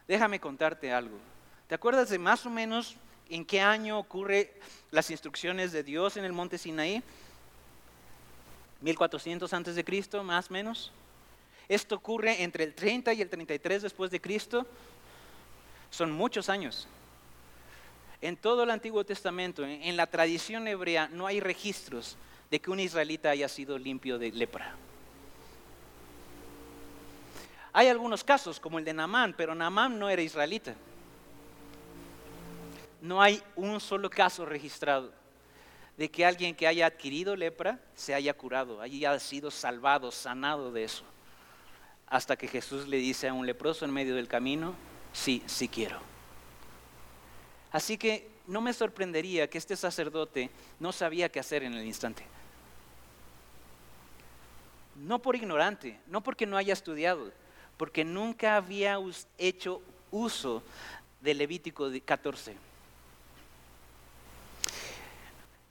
[0.06, 1.18] Déjame contarte algo.
[1.68, 2.96] ¿Te acuerdas de más o menos
[3.28, 4.52] en qué año ocurre
[4.90, 7.02] las instrucciones de Dios en el monte Sinaí?
[8.80, 10.92] 1400 antes de Cristo, más o menos.
[11.68, 14.66] Esto ocurre entre el 30 y el 33 después de Cristo.
[15.90, 16.88] Son muchos años.
[18.20, 22.16] En todo el Antiguo Testamento, en la tradición hebrea, no hay registros
[22.50, 24.74] de que un israelita haya sido limpio de lepra.
[27.72, 30.74] Hay algunos casos, como el de Naamán, pero Naamán no era israelita.
[33.00, 35.12] No hay un solo caso registrado
[35.96, 40.84] de que alguien que haya adquirido lepra se haya curado, haya sido salvado, sanado de
[40.84, 41.04] eso.
[42.06, 44.74] Hasta que Jesús le dice a un leproso en medio del camino,
[45.12, 45.98] sí, sí quiero.
[47.72, 52.24] Así que no me sorprendería que este sacerdote no sabía qué hacer en el instante
[55.00, 57.32] no por ignorante, no porque no haya estudiado,
[57.76, 58.98] porque nunca había
[59.38, 60.62] hecho uso
[61.20, 62.54] del Levítico 14.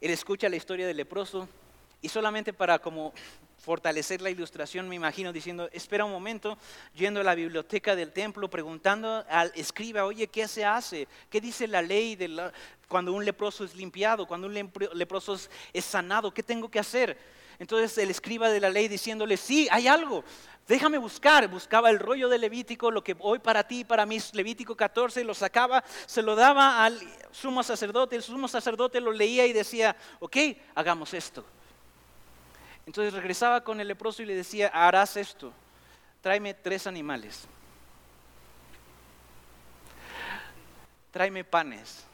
[0.00, 1.48] Él escucha la historia del leproso
[2.02, 3.12] y solamente para como
[3.60, 6.56] fortalecer la ilustración me imagino diciendo, espera un momento,
[6.94, 11.06] yendo a la biblioteca del templo, preguntando al escriba, oye, ¿qué se hace?
[11.28, 12.50] ¿Qué dice la ley de
[12.88, 14.54] cuando un leproso es limpiado, cuando un
[14.94, 15.38] leproso
[15.72, 16.32] es sanado?
[16.32, 17.18] ¿Qué tengo que hacer?
[17.58, 20.24] Entonces el escriba de la ley diciéndole, sí, hay algo,
[20.66, 21.46] déjame buscar.
[21.46, 25.34] Buscaba el rollo de Levítico, lo que hoy para ti, para mí Levítico 14, lo
[25.34, 26.98] sacaba, se lo daba al
[27.30, 30.36] sumo sacerdote, el sumo sacerdote lo leía y decía, ok,
[30.74, 31.44] hagamos esto.
[32.86, 35.52] Entonces regresaba con el leproso y le decía, harás esto,
[36.22, 37.46] tráeme tres animales,
[41.10, 42.04] tráeme panes,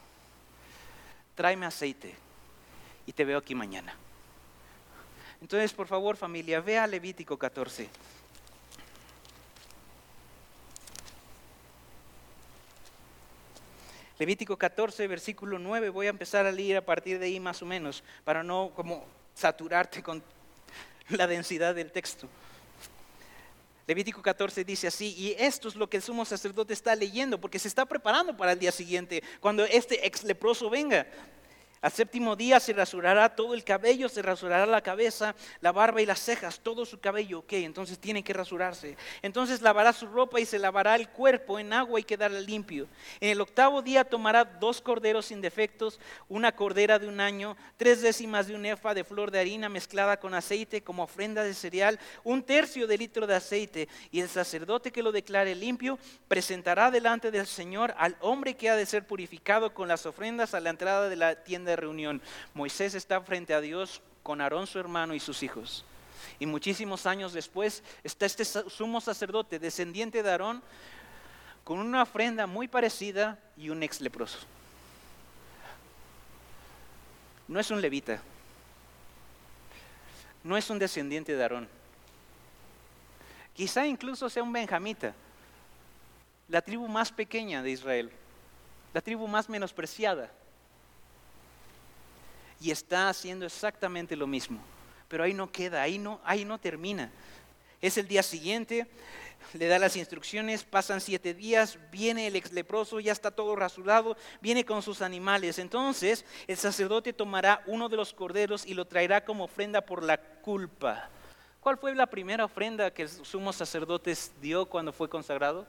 [1.35, 2.15] tráeme aceite
[3.05, 3.95] y te veo aquí mañana.
[5.41, 7.89] Entonces, por favor, familia, vea Levítico 14.
[14.19, 17.67] Levítico 14, versículo 9, voy a empezar a leer a partir de ahí más o
[17.67, 20.23] menos, para no como saturarte con
[21.09, 22.27] la densidad del texto.
[23.87, 27.57] Levítico 14 dice así, y esto es lo que el sumo sacerdote está leyendo, porque
[27.57, 31.07] se está preparando para el día siguiente, cuando este ex leproso venga.
[31.81, 36.05] Al séptimo día se rasurará todo el cabello, se rasurará la cabeza, la barba y
[36.05, 37.39] las cejas, todo su cabello.
[37.39, 38.97] Ok, entonces tiene que rasurarse.
[39.21, 42.87] Entonces lavará su ropa y se lavará el cuerpo en agua y quedará limpio.
[43.19, 48.01] En el octavo día tomará dos corderos sin defectos, una cordera de un año, tres
[48.01, 51.99] décimas de un efa de flor de harina mezclada con aceite como ofrenda de cereal,
[52.23, 53.87] un tercio de litro de aceite.
[54.11, 58.75] Y el sacerdote que lo declare limpio presentará delante del Señor al hombre que ha
[58.75, 62.21] de ser purificado con las ofrendas a la entrada de la tienda de reunión,
[62.53, 65.85] Moisés está frente a Dios con Aarón su hermano y sus hijos.
[66.39, 70.61] Y muchísimos años después está este sumo sacerdote, descendiente de Aarón,
[71.63, 74.39] con una ofrenda muy parecida y un ex leproso.
[77.47, 78.21] No es un levita,
[80.43, 81.67] no es un descendiente de Aarón.
[83.53, 85.13] Quizá incluso sea un benjamita,
[86.47, 88.11] la tribu más pequeña de Israel,
[88.93, 90.31] la tribu más menospreciada
[92.59, 94.59] y está haciendo exactamente lo mismo.
[95.07, 97.11] Pero ahí no queda, ahí no, ahí no termina.
[97.81, 98.87] Es el día siguiente,
[99.53, 104.17] le da las instrucciones, pasan siete días, viene el ex leproso, ya está todo rasurado,
[104.41, 105.59] viene con sus animales.
[105.59, 110.17] Entonces el sacerdote tomará uno de los corderos y lo traerá como ofrenda por la
[110.17, 111.09] culpa.
[111.61, 115.65] cuál fue la primera ofrenda que el sumo sacerdote dio cuando fue consagrado?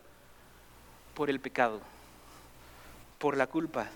[1.15, 1.81] Por el pecado,
[3.19, 3.91] por la culpa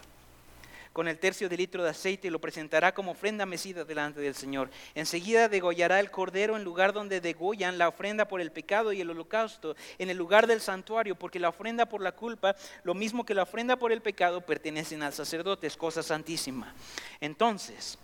[0.93, 4.34] con el tercio de litro de aceite y lo presentará como ofrenda mecida delante del
[4.34, 4.70] Señor.
[4.95, 9.11] Enseguida degollará el cordero en lugar donde degollan la ofrenda por el pecado y el
[9.11, 13.34] holocausto, en el lugar del santuario, porque la ofrenda por la culpa, lo mismo que
[13.34, 16.74] la ofrenda por el pecado, pertenecen al sacerdote, es cosa santísima.
[17.20, 17.99] Entonces,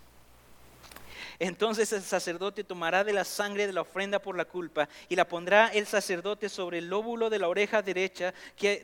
[1.41, 5.28] entonces el sacerdote tomará de la sangre de la ofrenda por la culpa y la
[5.28, 8.34] pondrá el sacerdote sobre el lóbulo de la oreja derecha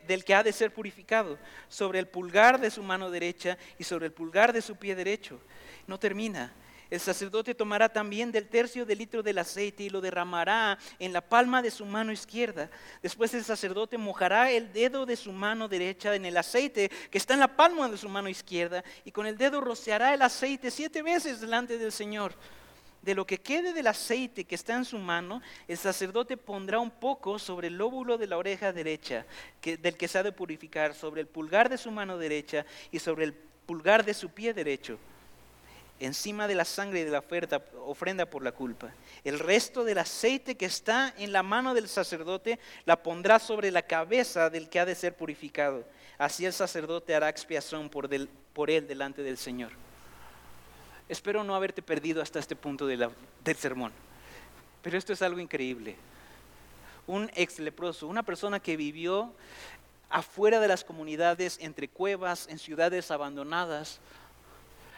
[0.07, 1.37] del que ha de ser purificado,
[1.67, 5.39] sobre el pulgar de su mano derecha y sobre el pulgar de su pie derecho.
[5.85, 6.53] No termina.
[6.89, 11.21] El sacerdote tomará también del tercio de litro del aceite y lo derramará en la
[11.21, 12.69] palma de su mano izquierda.
[13.01, 17.33] Después el sacerdote mojará el dedo de su mano derecha en el aceite que está
[17.33, 21.01] en la palma de su mano izquierda y con el dedo rociará el aceite siete
[21.01, 22.35] veces delante del Señor.
[23.01, 26.89] De lo que quede del aceite que está en su mano, el sacerdote pondrá un
[26.89, 29.25] poco sobre el lóbulo de la oreja derecha,
[29.61, 33.25] del que se ha de purificar, sobre el pulgar de su mano derecha y sobre
[33.25, 34.97] el pulgar de su pie derecho
[35.99, 38.91] encima de la sangre de la oferta, ofrenda por la culpa.
[39.23, 43.81] El resto del aceite que está en la mano del sacerdote la pondrá sobre la
[43.81, 45.85] cabeza del que ha de ser purificado.
[46.17, 49.71] Así el sacerdote hará expiación por, él delante del Señor.
[51.07, 53.11] Espero no haberte perdido hasta este punto del
[53.57, 53.91] sermón,
[54.81, 55.95] pero esto es algo increíble.
[57.07, 59.31] Un ex leproso, una persona que vivió
[60.09, 63.99] afuera de las comunidades, entre cuevas, en ciudades abandonadas,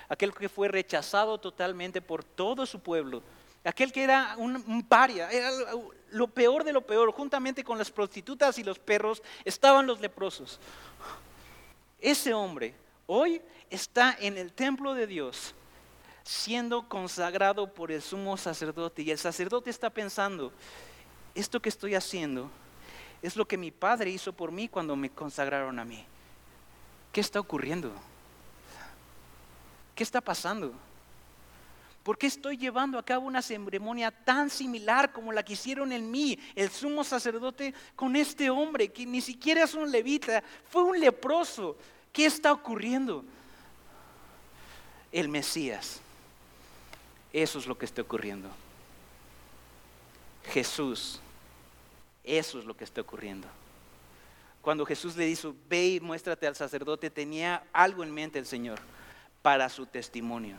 [0.10, 3.22] aquel que fue rechazado totalmente por todo su pueblo,
[3.64, 5.50] aquel que era un, paria, era
[6.12, 10.60] lo peor de lo peor, juntamente con las prostitutas y los perros estaban los leprosos.
[12.00, 12.74] Ese hombre
[13.08, 15.54] hoy está en el templo de Dios
[16.24, 20.52] siendo consagrado por el sumo sacerdote y el sacerdote está pensando,
[21.34, 22.50] esto que estoy haciendo
[23.22, 26.06] es lo que mi padre hizo por mí cuando me consagraron a mí.
[27.14, 27.94] ¿Qué está ocurriendo?
[29.98, 30.76] ¿Qué está pasando?
[32.04, 36.12] ¿Por qué estoy llevando a cabo una ceremonia tan similar como la que hicieron en
[36.12, 41.00] mí, el sumo sacerdote, con este hombre que ni siquiera es un levita, fue un
[41.00, 41.76] leproso?
[42.14, 43.26] ¿Qué está ocurriendo?
[45.12, 46.00] El Mesías.
[47.34, 48.52] Eso es lo que está ocurriendo.
[50.44, 51.20] Jesús.
[52.24, 53.48] Eso es lo que está ocurriendo.
[54.62, 58.80] Cuando Jesús le dijo, ve y muéstrate al sacerdote, tenía algo en mente el Señor
[59.48, 60.58] para su testimonio.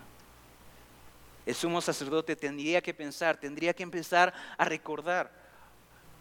[1.44, 5.30] El sumo sacerdote tendría que pensar, tendría que empezar a recordar,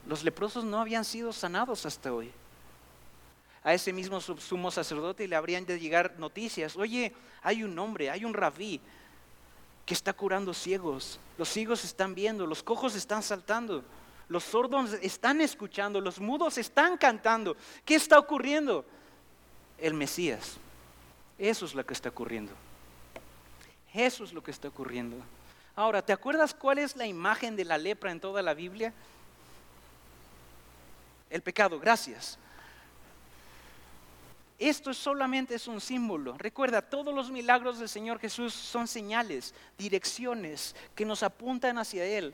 [0.05, 2.29] los leprosos no habían sido sanados hasta hoy.
[3.63, 8.25] A ese mismo sumo sacerdote le habrían de llegar noticias, oye, hay un hombre, hay
[8.25, 8.81] un rabí
[9.85, 13.81] que está curando ciegos, los ciegos están viendo, los cojos están saltando,
[14.27, 17.55] los sordos están escuchando, los mudos están cantando.
[17.85, 18.83] ¿Qué está ocurriendo?
[19.77, 20.59] El Mesías
[21.37, 22.53] eso es lo que está ocurriendo.
[23.93, 25.17] Eso es lo que está ocurriendo.
[25.75, 28.93] Ahora, ¿te acuerdas cuál es la imagen de la lepra en toda la Biblia?
[31.29, 32.37] El pecado, gracias.
[34.59, 36.35] Esto solamente es un símbolo.
[36.37, 42.33] Recuerda, todos los milagros del Señor Jesús son señales, direcciones que nos apuntan hacia Él.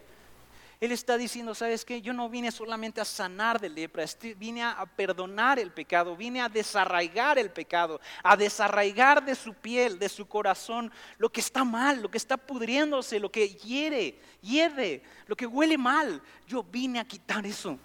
[0.83, 2.01] Él está diciendo, ¿sabes qué?
[2.01, 4.03] Yo no vine solamente a sanar de lepra,
[4.35, 9.97] vine a perdonar el pecado, vine a desarraigar el pecado, a desarraigar de su piel,
[9.97, 15.03] de su corazón, lo que está mal, lo que está pudriéndose, lo que hiere, hiede,
[15.25, 16.21] lo que huele mal.
[16.49, 17.79] Yo vine a quitar eso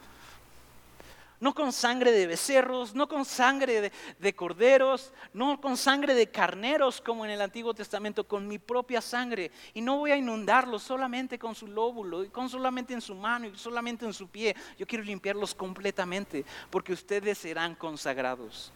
[1.40, 7.00] no con sangre de becerros, no con sangre de, corderos, no con sangre de carneros
[7.00, 9.50] como en el Antiguo Testamento, con mi propia sangre.
[9.74, 13.46] Y no voy a inundarlos solamente con su lóbulo, y con solamente en su mano,
[13.46, 14.56] y solamente en su pie.
[14.78, 18.72] Yo quiero limpiarlos completamente, porque ustedes serán consagrados.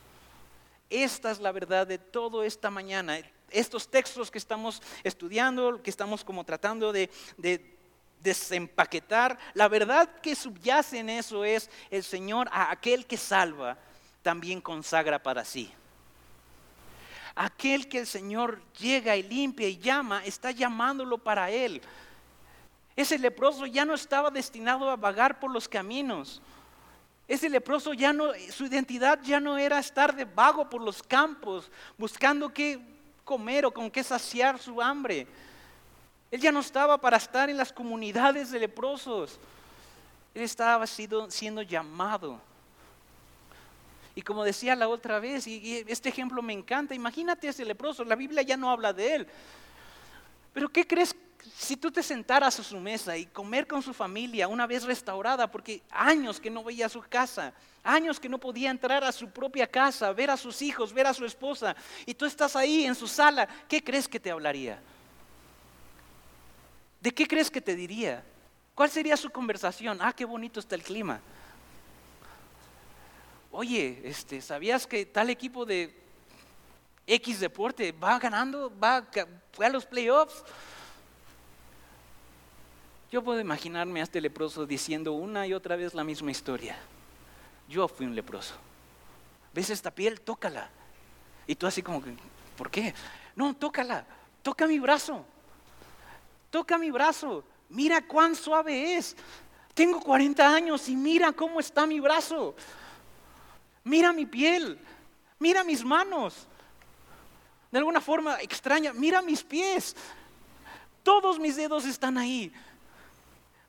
[0.89, 3.19] Esta es la verdad de todo esta mañana.
[3.51, 7.11] Estos textos que estamos estudiando, que estamos como tratando de
[8.23, 9.39] desempaquetar.
[9.55, 13.77] La verdad que subyace en eso es el Señor a aquel que salva,
[14.23, 15.73] también consagra para sí.
[17.35, 21.81] Aquel que el Señor llega y limpia y llama, está llamándolo para Él.
[22.95, 26.43] Ese leproso ya no estaba destinado a vagar por los caminos.
[27.27, 31.71] Ese leproso ya no, su identidad ya no era estar de vago por los campos,
[31.97, 32.79] buscando qué
[33.25, 35.27] comer o con qué saciar su hambre.
[36.33, 39.39] Él ya no estaba para estar en las comunidades de leprosos.
[40.35, 42.41] Él estaba siendo, llamado.
[44.15, 48.17] Y como decía la otra vez, y, este ejemplo me encanta, imagínate ese leproso, la
[48.17, 49.27] Biblia ya no habla de él.
[50.55, 51.15] Pero ¿qué crees
[51.55, 55.51] si tú te sentaras a su mesa y comer con su familia una vez restaurada,
[55.51, 57.53] porque años que no veía su casa,
[57.85, 61.13] años que no podía entrar a su propia casa, ver a sus hijos, ver a
[61.13, 61.77] su esposa,
[62.07, 64.81] y tú estás ahí en su sala, ¿qué crees que te hablaría?
[67.03, 68.23] ¿De qué crees que te diría?
[68.77, 69.99] ¿Cuál sería su conversación?
[70.01, 71.21] Ah, qué bonito está el clima.
[73.51, 76.01] Oye, este, ¿sabías que tal equipo de
[77.05, 79.05] X deporte va ganando, va,
[79.51, 80.45] fue a los playoffs?
[83.11, 86.79] Yo puedo imaginarme a este leproso diciendo una y otra vez la misma historia.
[87.69, 88.55] Yo fui un leproso.
[89.53, 90.21] ¿Ves esta piel?
[90.21, 90.71] Tócala.
[91.49, 92.15] Y tú así como que,
[92.57, 92.95] ¿por qué?
[93.35, 94.07] No, tócala.
[94.43, 95.27] Toca mi brazo.
[96.53, 97.43] Toca mi brazo.
[97.69, 99.17] Mira cuán suave es.
[99.75, 102.55] Tengo 40 años y mira cómo está mi brazo.
[103.83, 104.79] Mira mi piel.
[105.41, 106.47] Mira mis manos.
[107.73, 109.97] De alguna forma extraña, mira mis pies.
[111.03, 112.53] Todos mis dedos están ahí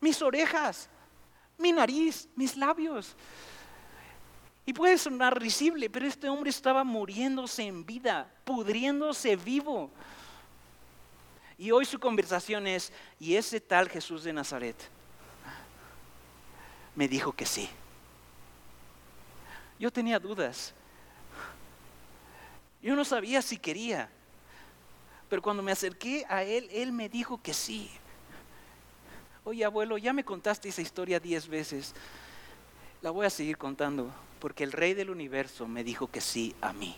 [0.03, 0.89] mis orejas,
[1.57, 3.15] mi nariz, mis labios.
[4.65, 9.89] Y puede sonar risible, pero este hombre estaba muriéndose en vida, pudriéndose vivo.
[11.63, 12.91] Y hoy su conversación es,
[13.21, 14.75] ¿y ese tal Jesús de Nazaret?
[16.93, 17.69] Me dijo que sí.
[19.79, 20.73] Yo tenía dudas.
[22.81, 24.09] Yo no sabía si quería.
[25.29, 27.89] Pero cuando me acerqué a él, él me dijo que sí.
[29.45, 31.95] Oye, abuelo, ya me contaste esa historia diez veces.
[33.01, 36.73] La voy a seguir contando porque el rey del universo me dijo que sí a
[36.73, 36.97] mí.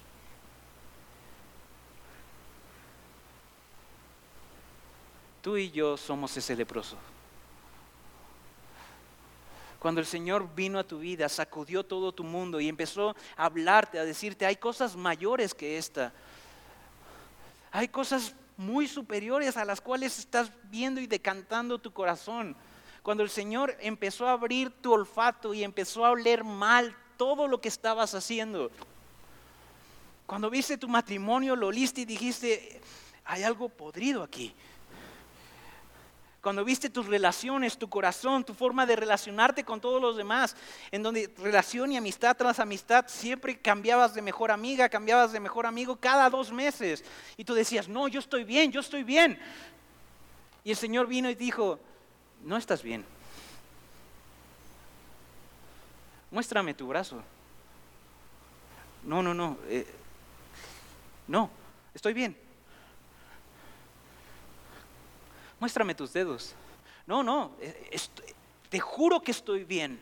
[5.46, 6.98] Tú y yo somos ese leproso.
[9.78, 14.00] Cuando el Señor vino a tu vida, sacudió todo tu mundo y empezó a hablarte,
[14.00, 16.12] a decirte, hay cosas mayores que esta.
[17.72, 22.56] Hay cosas muy superiores a las cuales estás viendo y decantando tu corazón.
[23.04, 27.62] Cuando el Señor empezó a abrir tu olfato y empezó a oler mal todo lo
[27.62, 28.72] que estabas haciendo.
[30.26, 32.82] Cuando viste tu matrimonio, lo oliste y dijiste,
[33.26, 34.52] hay algo podrido aquí.
[36.46, 40.56] Cuando viste tus relaciones, tu corazón, tu forma de relacionarte con todos los demás,
[40.92, 45.66] en donde relación y amistad tras amistad siempre cambiabas de mejor amiga, cambiabas de mejor
[45.66, 47.04] amigo cada dos meses.
[47.36, 49.40] Y tú decías, no, yo estoy bien, yo estoy bien.
[50.64, 51.80] Y el Señor vino y dijo,
[52.44, 53.04] no estás bien.
[56.30, 57.24] Muéstrame tu brazo.
[59.04, 59.58] No, no, no.
[59.68, 59.88] Eh,
[61.28, 61.50] no,
[61.96, 62.45] estoy bien.
[65.66, 66.54] Muéstrame tus dedos.
[67.08, 67.98] No, no, eh,
[68.70, 70.00] te juro que estoy bien.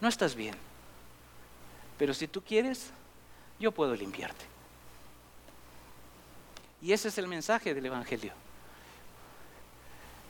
[0.00, 0.54] No estás bien.
[1.98, 2.92] Pero si tú quieres,
[3.58, 4.44] yo puedo limpiarte.
[6.80, 8.32] Y ese es el mensaje del Evangelio.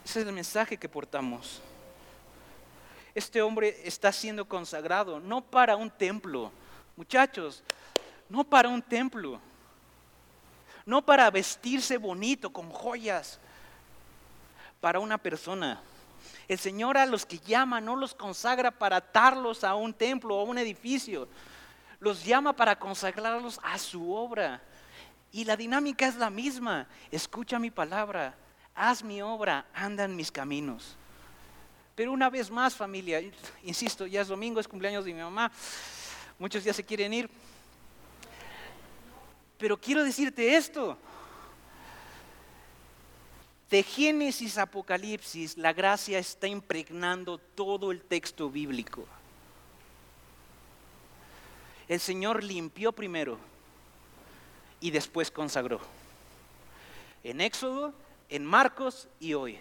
[0.03, 1.61] Ese es el mensaje que portamos.
[3.13, 6.51] Este hombre está siendo consagrado no para un templo.
[6.95, 7.61] Muchachos,
[8.29, 9.39] no para un templo
[10.87, 13.39] no para vestirse bonito con joyas,
[14.79, 15.81] para una persona.
[16.47, 20.39] El Señor a los que llama no los consagra para atarlos a un templo o
[20.39, 21.27] a un edificio,
[21.99, 24.61] los llama para consagrarlos a su obra.
[25.33, 26.87] Y la dinámica es la misma.
[27.11, 28.33] Escucha mi palabra,
[28.73, 30.95] haz mi obra, anda en mis caminos.
[31.95, 33.21] Pero una vez más familia,
[33.61, 35.51] insisto, ya es domingo, es cumpleaños de mi mamá,
[36.39, 37.29] muchos ya se quieren ir.
[39.57, 40.97] Pero quiero decirte esto.
[43.69, 49.05] De Génesis a Apocalipsis, la gracia está impregnando todo el texto bíblico.
[51.89, 53.37] El Señor limpió primero
[54.79, 55.81] y después consagró.
[57.23, 57.93] En Éxodo,
[58.29, 59.59] en Marcos y hoy.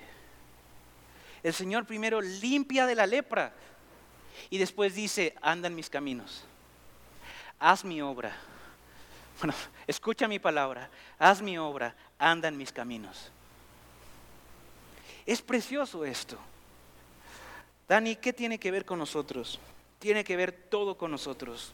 [1.43, 3.55] El Señor primero limpia de la lepra
[4.51, 6.45] y después dice, anda en mis caminos,
[7.59, 8.37] haz mi obra
[9.41, 9.55] bueno,
[9.87, 13.31] escucha mi palabra, haz mi obra, anda en mis caminos.
[15.25, 16.39] Es precioso esto.
[17.89, 19.59] Dani, ¿qué tiene que ver con nosotros?
[19.99, 21.73] Tiene que ver todo con nosotros.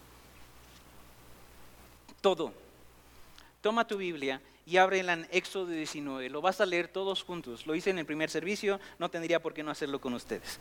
[2.20, 2.52] Todo.
[3.60, 6.28] Toma tu Biblia y ábrela en Éxodo 19.
[6.30, 7.66] Lo vas a leer todos juntos.
[7.66, 10.58] Lo hice en el primer servicio, no tendría por qué no hacerlo con ustedes.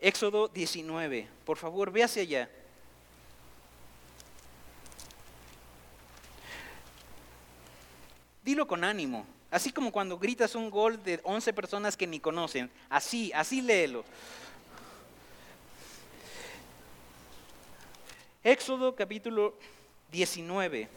[0.00, 1.28] Éxodo 19.
[1.44, 2.50] Por favor, ve hacia allá.
[8.48, 9.26] Dilo con ánimo.
[9.50, 12.70] Así como cuando gritas un gol de 11 personas que ni conocen.
[12.88, 14.06] Así, así léelo.
[18.42, 19.54] Éxodo capítulo
[20.10, 20.88] 19.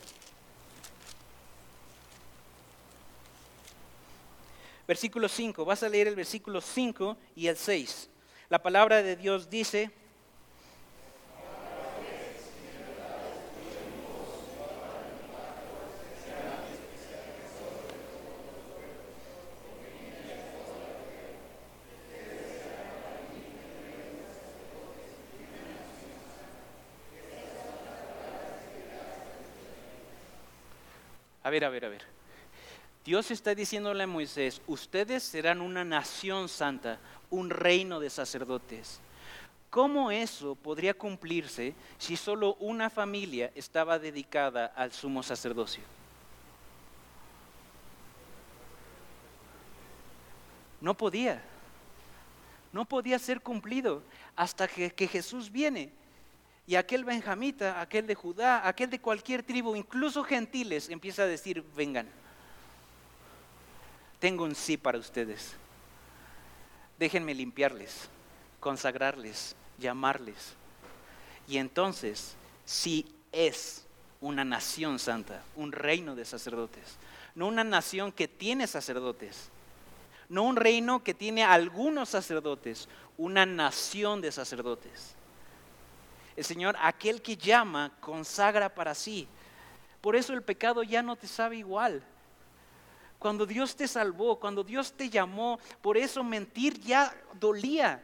[4.88, 8.10] Versículo 5, vas a leer el versículo 5 y el 6.
[8.48, 9.92] La palabra de Dios dice,
[31.52, 32.02] ver, a ver, a ver.
[33.06, 37.00] Dios está diciéndole a Moisés, ustedes serán una nación santa,
[37.30, 39.00] un reino de sacerdotes.
[39.70, 45.84] ¿Cómo eso podría cumplirse si solo una familia estaba dedicada al sumo sacerdocio?
[50.80, 51.42] No podía.
[52.74, 54.04] No podía ser cumplido
[54.36, 55.92] hasta que, que Jesús viene
[56.68, 61.64] y aquel benjamita, aquel de Judá, aquel de cualquier tribu, incluso gentiles, empieza a decir,
[61.76, 62.08] vengan,
[64.20, 65.54] tengo un sí para ustedes.
[67.00, 68.10] Déjenme limpiarles,
[68.60, 70.54] consagrarles, llamarles.
[71.48, 73.86] Y entonces, si es
[74.22, 76.98] una nación santa, un reino de sacerdotes,
[77.34, 79.50] no una nación que tiene sacerdotes,
[80.30, 82.88] no un reino que tiene algunos sacerdotes,
[83.18, 85.16] una nación de sacerdotes.
[86.36, 89.28] El Señor, aquel que llama, consagra para sí.
[90.02, 92.04] Por eso el pecado ya no te sabe igual.
[93.20, 98.02] Cuando Dios te salvó, cuando Dios te llamó, por eso mentir ya dolía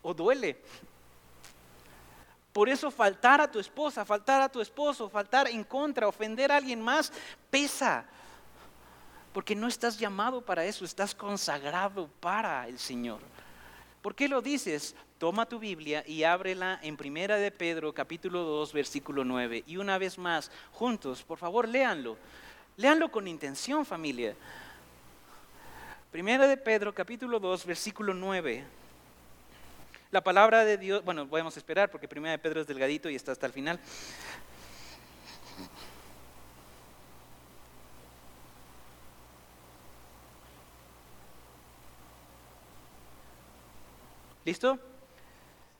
[0.00, 0.62] o duele.
[2.52, 6.56] Por eso faltar a tu esposa, faltar a tu esposo, faltar en contra, ofender a
[6.56, 7.12] alguien más,
[7.50, 8.06] pesa.
[9.32, 13.20] Porque no estás llamado para eso, estás consagrado para el Señor.
[14.08, 14.94] ¿Por qué lo dices?
[15.18, 19.98] Toma tu Biblia y ábrela en Primera de Pedro capítulo 2 versículo 9 y una
[19.98, 22.16] vez más juntos, por favor, léanlo.
[22.78, 24.34] Léanlo con intención, familia.
[26.10, 28.64] Primera de Pedro capítulo 2 versículo 9.
[30.10, 33.32] La palabra de Dios, bueno, podemos esperar porque Primera de Pedro es delgadito y está
[33.32, 33.78] hasta el final.
[44.48, 44.78] ¿Listo?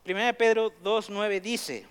[0.05, 1.87] Primera de Pedro 2.9 dice,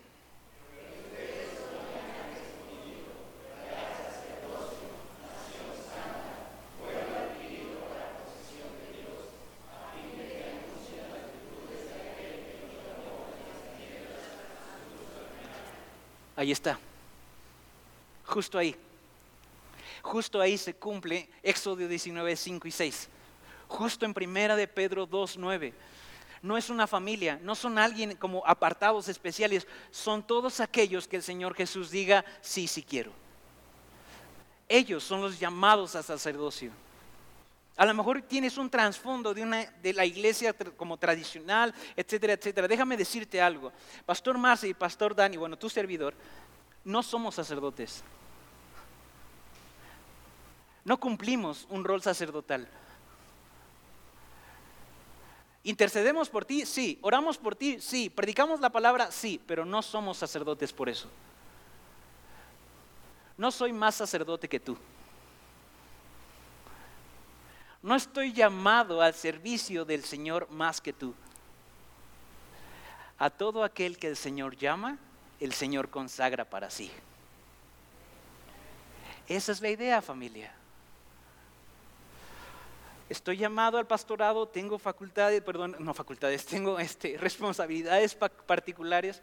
[16.35, 16.77] Ahí está.
[18.23, 18.75] Justo ahí.
[20.03, 23.09] Justo ahí se cumple Éxodo 19, 5 y 6.
[23.67, 25.73] Justo en primera de Pedro 2, 9
[26.41, 31.23] no es una familia, no son alguien como apartados especiales, son todos aquellos que el
[31.23, 33.11] Señor Jesús diga, sí, sí quiero.
[34.69, 36.71] Ellos son los llamados a sacerdocio.
[37.77, 42.67] A lo mejor tienes un trasfondo de, de la iglesia como tradicional, etcétera, etcétera.
[42.67, 43.71] Déjame decirte algo.
[44.05, 46.15] Pastor Marce y Pastor Dani, bueno, tu servidor,
[46.83, 48.03] no somos sacerdotes.
[50.83, 52.67] No cumplimos un rol sacerdotal.
[55.67, 56.65] ¿Intercedemos por ti?
[56.65, 56.97] Sí.
[57.01, 57.81] ¿Oramos por ti?
[57.81, 58.09] Sí.
[58.09, 59.11] ¿Predicamos la palabra?
[59.11, 59.41] Sí.
[59.45, 61.09] Pero no somos sacerdotes por eso.
[63.37, 64.77] No soy más sacerdote que tú.
[67.83, 71.13] No estoy llamado al servicio del Señor más que tú.
[73.19, 74.97] A todo aquel que el Señor llama,
[75.41, 76.89] el Señor consagra para sí.
[79.27, 80.56] Esa es la idea, familia.
[83.09, 89.21] Estoy llamado al pastorado, tengo facultades, perdón, no facultades, tengo este, responsabilidades particulares,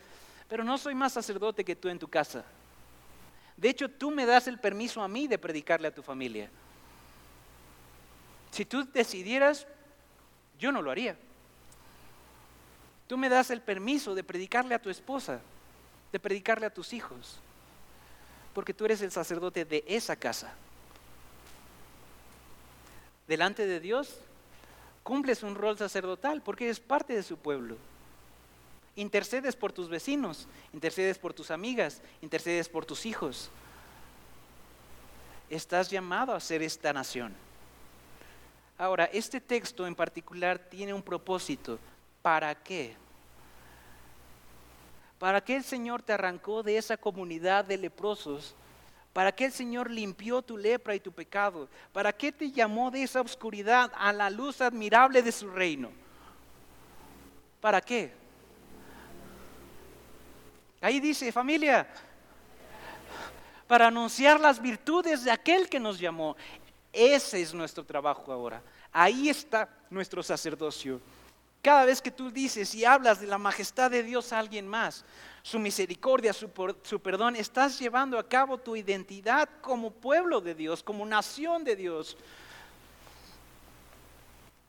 [0.49, 2.45] pero no soy más sacerdote que tú en tu casa.
[3.57, 6.51] De hecho, tú me das el permiso a mí de predicarle a tu familia.
[8.51, 9.67] Si tú decidieras,
[10.59, 11.17] yo no lo haría.
[13.07, 15.41] Tú me das el permiso de predicarle a tu esposa,
[16.11, 17.39] de predicarle a tus hijos,
[18.55, 20.55] porque tú eres el sacerdote de esa casa
[23.27, 24.19] delante de Dios,
[25.03, 27.77] cumples un rol sacerdotal porque eres parte de su pueblo.
[28.97, 33.51] Intercedes por tus vecinos, intercedes por tus amigas, intercedes por tus hijos.
[35.51, 37.35] Estás llamado a ser esta nación.
[38.79, 41.79] Ahora, este texto en particular tiene un propósito.
[42.23, 42.97] ¿Para qué?
[45.19, 48.55] ¿Para qué el Señor te arrancó de esa comunidad de leprosos
[49.15, 51.69] ¿Para qué el Señor limpió tu lepra y tu pecado?
[51.93, 55.93] ¿Para qué te llamó de esa oscuridad a la luz admirable de su reino?
[57.61, 58.13] ¿Para qué?
[60.81, 61.87] Ahí dice, familia,
[63.69, 66.37] para anunciar las virtudes de aquel que nos llamó.
[66.93, 68.61] Ese es nuestro trabajo ahora.
[68.93, 71.01] Ahí está nuestro sacerdocio.
[71.63, 75.05] Cada vez que tú dices y hablas de la majestad de Dios a alguien más,
[75.45, 76.51] su misericordia, su,
[76.85, 81.77] su, perdón, estás llevando a cabo tu identidad como pueblo de Dios, como nación de
[81.77, 82.17] Dios.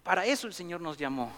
[0.03, 1.31] Para eso el Señor nos llamó.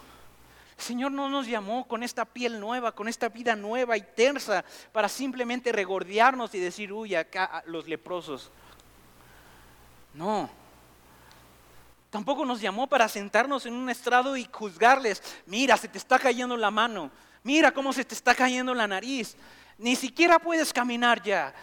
[0.76, 4.64] El Señor no nos llamó con esta piel nueva, con esta vida nueva y tersa,
[4.90, 8.50] para simplemente regordearnos y decir, uy, acá los leprosos.
[10.14, 10.50] No.
[12.10, 16.56] Tampoco nos llamó para sentarnos en un estrado y juzgarles, mira, se te está cayendo
[16.56, 17.12] la mano,
[17.48, 19.34] mira cómo se te está cayendo la nariz,
[19.78, 21.54] ni siquiera puedes caminar ya.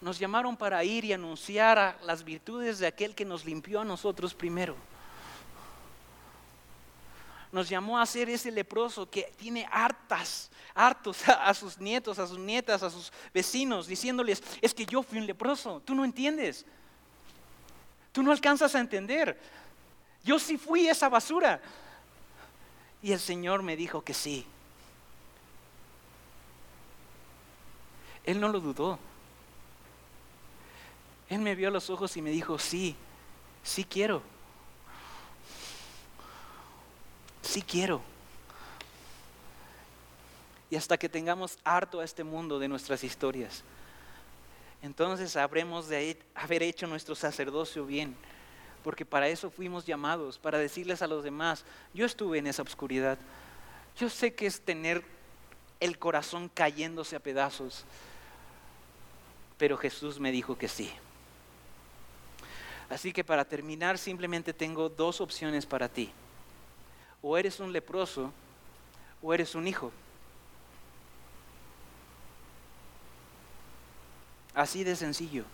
[0.00, 4.32] Nos llamaron para ir y anunciar las virtudes de aquel que nos limpió a nosotros
[4.34, 4.76] primero
[7.50, 12.38] nos llamó a ser ese leproso que tiene hartas, hartos a, sus nietos, a sus
[12.38, 16.66] nietas, a sus vecinos, diciéndoles, es que yo fui un leproso, tú no entiendes,
[18.12, 19.40] tú no alcanzas a entender,
[20.22, 21.60] yo sí fui esa basura.
[23.02, 24.44] Y el Señor me dijo que sí.
[28.24, 28.98] Él no lo dudó.
[31.28, 32.96] Él me vio a los ojos y me dijo, sí,
[33.62, 34.22] sí quiero.
[37.48, 38.00] sí quiero.
[40.70, 43.64] Y hasta que tengamos harto a este mundo de nuestras historias,
[44.82, 48.14] entonces habremos de haber hecho nuestro sacerdocio bien,
[48.82, 51.64] porque para eso fuimos llamados, para decirles a los demás,
[51.94, 53.18] yo estuve en esa oscuridad,
[53.98, 55.02] yo sé que es tener
[55.80, 57.84] el corazón cayéndose a pedazos,
[59.56, 60.90] pero Jesús me dijo que sí.
[62.88, 66.10] Así que para terminar simplemente tengo dos opciones para ti
[67.22, 68.32] o eres un leproso
[69.22, 69.92] o eres un hijo.
[74.54, 75.44] Así de sencillo.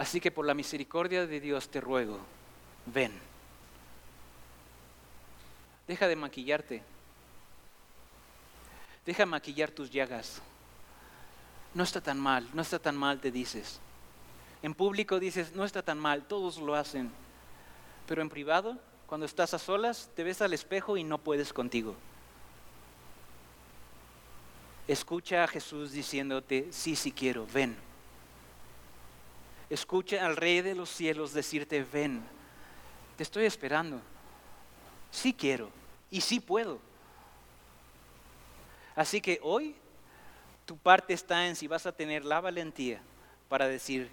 [0.00, 2.18] Así que por la misericordia de Dios te ruego,
[2.86, 3.12] ven.
[5.86, 6.82] Deja de maquillarte.
[9.04, 10.40] Deja de maquillar tus llagas.
[11.74, 13.78] No está tan mal, no está tan mal, te dices.
[14.62, 17.10] En público dices, no está tan mal, todos lo hacen.
[18.06, 21.94] Pero en privado, cuando estás a solas, te ves al espejo y no puedes contigo.
[24.88, 27.89] Escucha a Jesús diciéndote, sí, sí quiero, ven.
[29.70, 32.20] Escucha al Rey de los cielos decirte, ven,
[33.16, 34.00] te estoy esperando.
[35.12, 35.70] Sí quiero
[36.10, 36.80] y sí puedo.
[38.96, 39.76] Así que hoy
[40.66, 43.00] tu parte está en si vas a tener la valentía
[43.48, 44.10] para decir,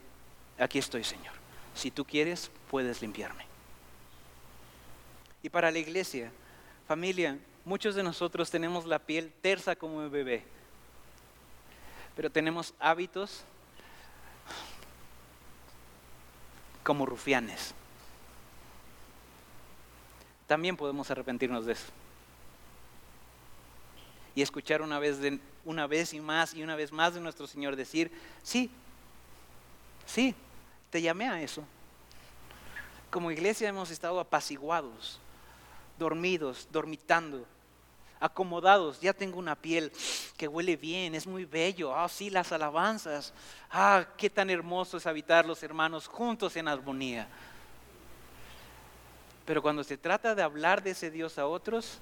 [0.59, 1.33] aquí estoy Señor.
[1.73, 3.45] Si tú quieres, puedes limpiarme.
[5.41, 6.31] Y para la iglesia,
[6.87, 10.43] familia, muchos de nosotros tenemos la piel tersa como un bebé,
[12.15, 13.43] pero tenemos hábitos
[16.87, 17.73] como rufianes.
[20.47, 21.87] También podemos arrepentirnos de eso.
[24.33, 27.45] Y escuchar una vez, de, una vez y más y una vez más de nuestro
[27.45, 28.09] Señor decir,
[28.41, 28.71] sí,
[30.05, 30.33] sí,
[30.89, 31.61] te llamé a eso.
[33.11, 35.19] Como iglesia hemos estado apaciguados
[35.99, 37.45] dormidos, dormitando,
[38.19, 38.99] acomodados.
[38.99, 39.91] Ya tengo una piel
[40.37, 41.95] que huele bien, es muy bello.
[41.95, 43.33] Ah, sí, las alabanzas.
[43.71, 47.27] Ah, qué tan hermoso es habitar los hermanos juntos en armonía.
[49.45, 51.99] Pero cuando se trata de hablar de ese Dios a otros,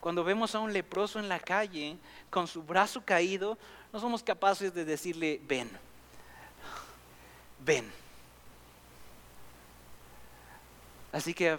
[0.00, 1.96] cuando vemos a un leproso en la calle
[2.30, 3.58] con su brazo caído,
[3.92, 5.70] no somos capaces de decirle, ven,
[7.64, 7.90] ven.
[11.12, 11.58] Así que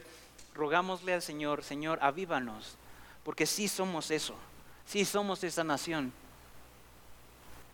[0.53, 2.78] rogámosle al Señor, Señor, avívanos,
[3.28, 4.34] porque sí somos eso,
[4.86, 6.13] sí somos esa nación,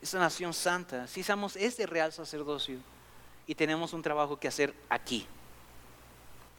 [0.02, 2.80] esa nación santa, sí somos ese real sacerdocio
[3.46, 5.28] y tenemos un trabajo que hacer aquí.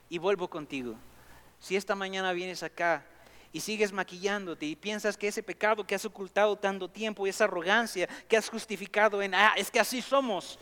[0.08, 0.94] Y vuelvo contigo.
[1.58, 3.04] Si esta mañana vienes acá
[3.52, 8.06] y sigues maquillándote y piensas que ese pecado que has ocultado tanto tiempo, esa arrogancia
[8.28, 10.56] que has justificado en, ah, es que así somos,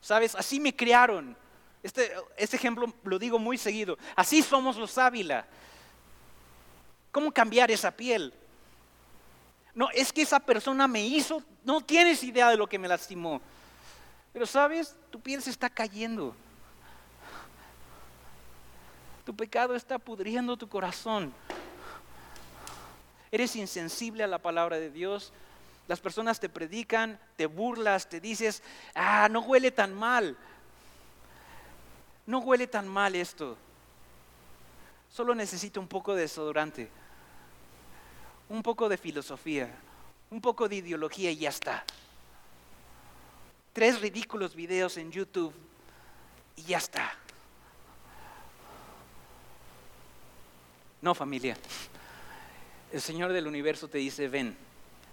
[0.00, 0.34] ¿sabes?
[0.34, 1.36] Así me criaron,
[1.82, 3.98] este, este, ejemplo lo digo muy seguido.
[4.14, 5.46] Así somos los Ávila.
[7.16, 8.30] ¿Cómo cambiar esa piel?
[9.74, 13.40] No, es que esa persona me hizo, no tienes idea de lo que me lastimó.
[14.34, 16.36] Pero sabes, tu piel se está cayendo.
[19.24, 21.32] Tu pecado está pudriendo tu corazón.
[23.32, 25.32] Eres insensible a la palabra de Dios.
[25.88, 28.62] Las personas te predican, te burlas, te dices,
[28.94, 30.36] ah, no huele tan mal
[32.26, 33.56] no huele tan mal esto.
[35.10, 36.90] Solo necesito un poco de desodorante,
[38.48, 39.74] un poco de filosofía,
[40.30, 41.84] un poco de ideología y ya está.
[43.72, 45.54] tres ridículos videos en YouTube
[46.56, 47.12] y ya está.
[51.02, 51.56] No, familia.
[52.90, 54.56] El Señor del universo te dice, ven,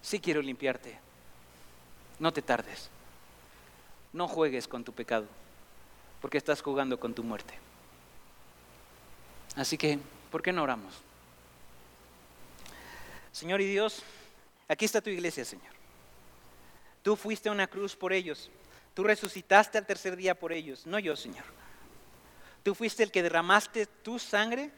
[0.01, 0.97] sí quiero limpiarte.
[2.19, 2.89] No te tardes.
[4.13, 5.27] No juegues con tu pecado,
[6.21, 7.53] porque estás jugando con tu muerte.
[9.55, 9.99] Así que,
[10.31, 10.93] ¿por qué no oramos?
[13.33, 14.03] Señor y Dios,
[14.67, 15.73] aquí está tu iglesia, Señor.
[17.01, 18.49] Tú fuiste a una cruz por ellos.
[18.93, 21.43] Tú resucitaste al tercer día por ellos, no yo, Señor.
[22.61, 24.71] Tú fuiste el que derramaste tu sangre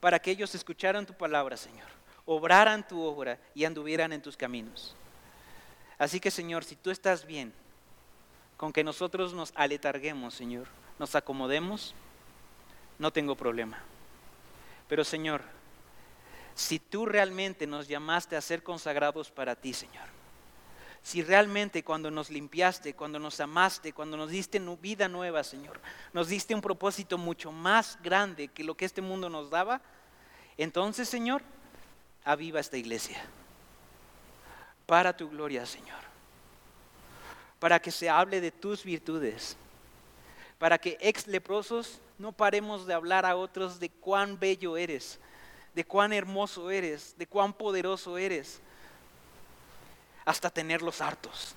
[0.00, 1.86] para que ellos escucharan tu palabra, Señor,
[2.24, 4.96] obraran tu obra y anduvieran en tus caminos.
[5.98, 7.52] Así que, Señor, si tú estás bien
[8.56, 11.94] con que nosotros nos aletarguemos, Señor, nos acomodemos,
[12.98, 13.82] no tengo problema.
[14.88, 15.42] Pero, Señor,
[16.58, 20.08] si tú realmente nos llamaste a ser consagrados para ti, Señor,
[21.04, 25.80] si realmente cuando nos limpiaste, cuando nos amaste, cuando nos diste vida nueva, Señor,
[26.12, 29.80] nos diste un propósito mucho más grande que lo que este mundo nos daba,
[30.56, 31.42] entonces, Señor,
[32.24, 33.22] aviva esta iglesia.
[34.84, 36.00] Para tu gloria, Señor.
[37.60, 39.56] Para que se hable de tus virtudes.
[40.58, 45.20] Para que ex leprosos no paremos de hablar a otros de cuán bello eres,
[45.78, 48.58] de cuán hermoso eres, de cuán poderoso eres
[50.24, 51.54] hasta tenerlos hartos.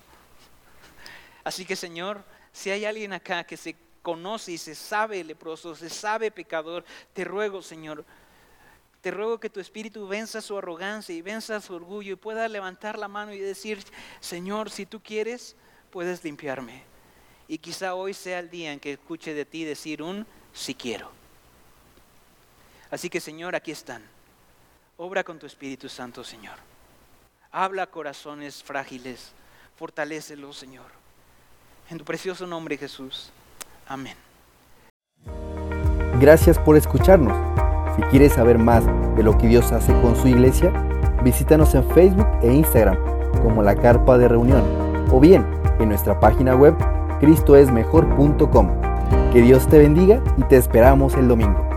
[1.42, 5.90] Así que Señor, si hay alguien acá que se conoce y se sabe leproso, se
[5.90, 8.04] sabe pecador, te ruego Señor,
[9.00, 13.00] te ruego que tu espíritu venza su arrogancia y venza su orgullo y pueda levantar
[13.00, 13.82] la mano y decir,
[14.20, 15.56] Señor, si tú quieres,
[15.90, 16.84] puedes limpiarme.
[17.48, 21.10] Y quizá hoy sea el día en que escuche de ti decir un si quiero.
[22.92, 24.11] Así que Señor, aquí están.
[24.96, 26.54] Obra con tu Espíritu Santo, Señor.
[27.50, 29.32] Habla corazones frágiles,
[29.76, 30.86] fortalécelos, Señor.
[31.90, 33.30] En tu precioso nombre, Jesús.
[33.86, 34.16] Amén.
[36.20, 37.36] Gracias por escucharnos.
[37.96, 38.84] Si quieres saber más
[39.16, 40.70] de lo que Dios hace con su iglesia,
[41.22, 42.96] visítanos en Facebook e Instagram
[43.42, 44.62] como la Carpa de Reunión
[45.10, 45.44] o bien
[45.80, 46.74] en nuestra página web
[47.20, 48.68] cristoesmejor.com.
[49.32, 51.71] Que Dios te bendiga y te esperamos el domingo.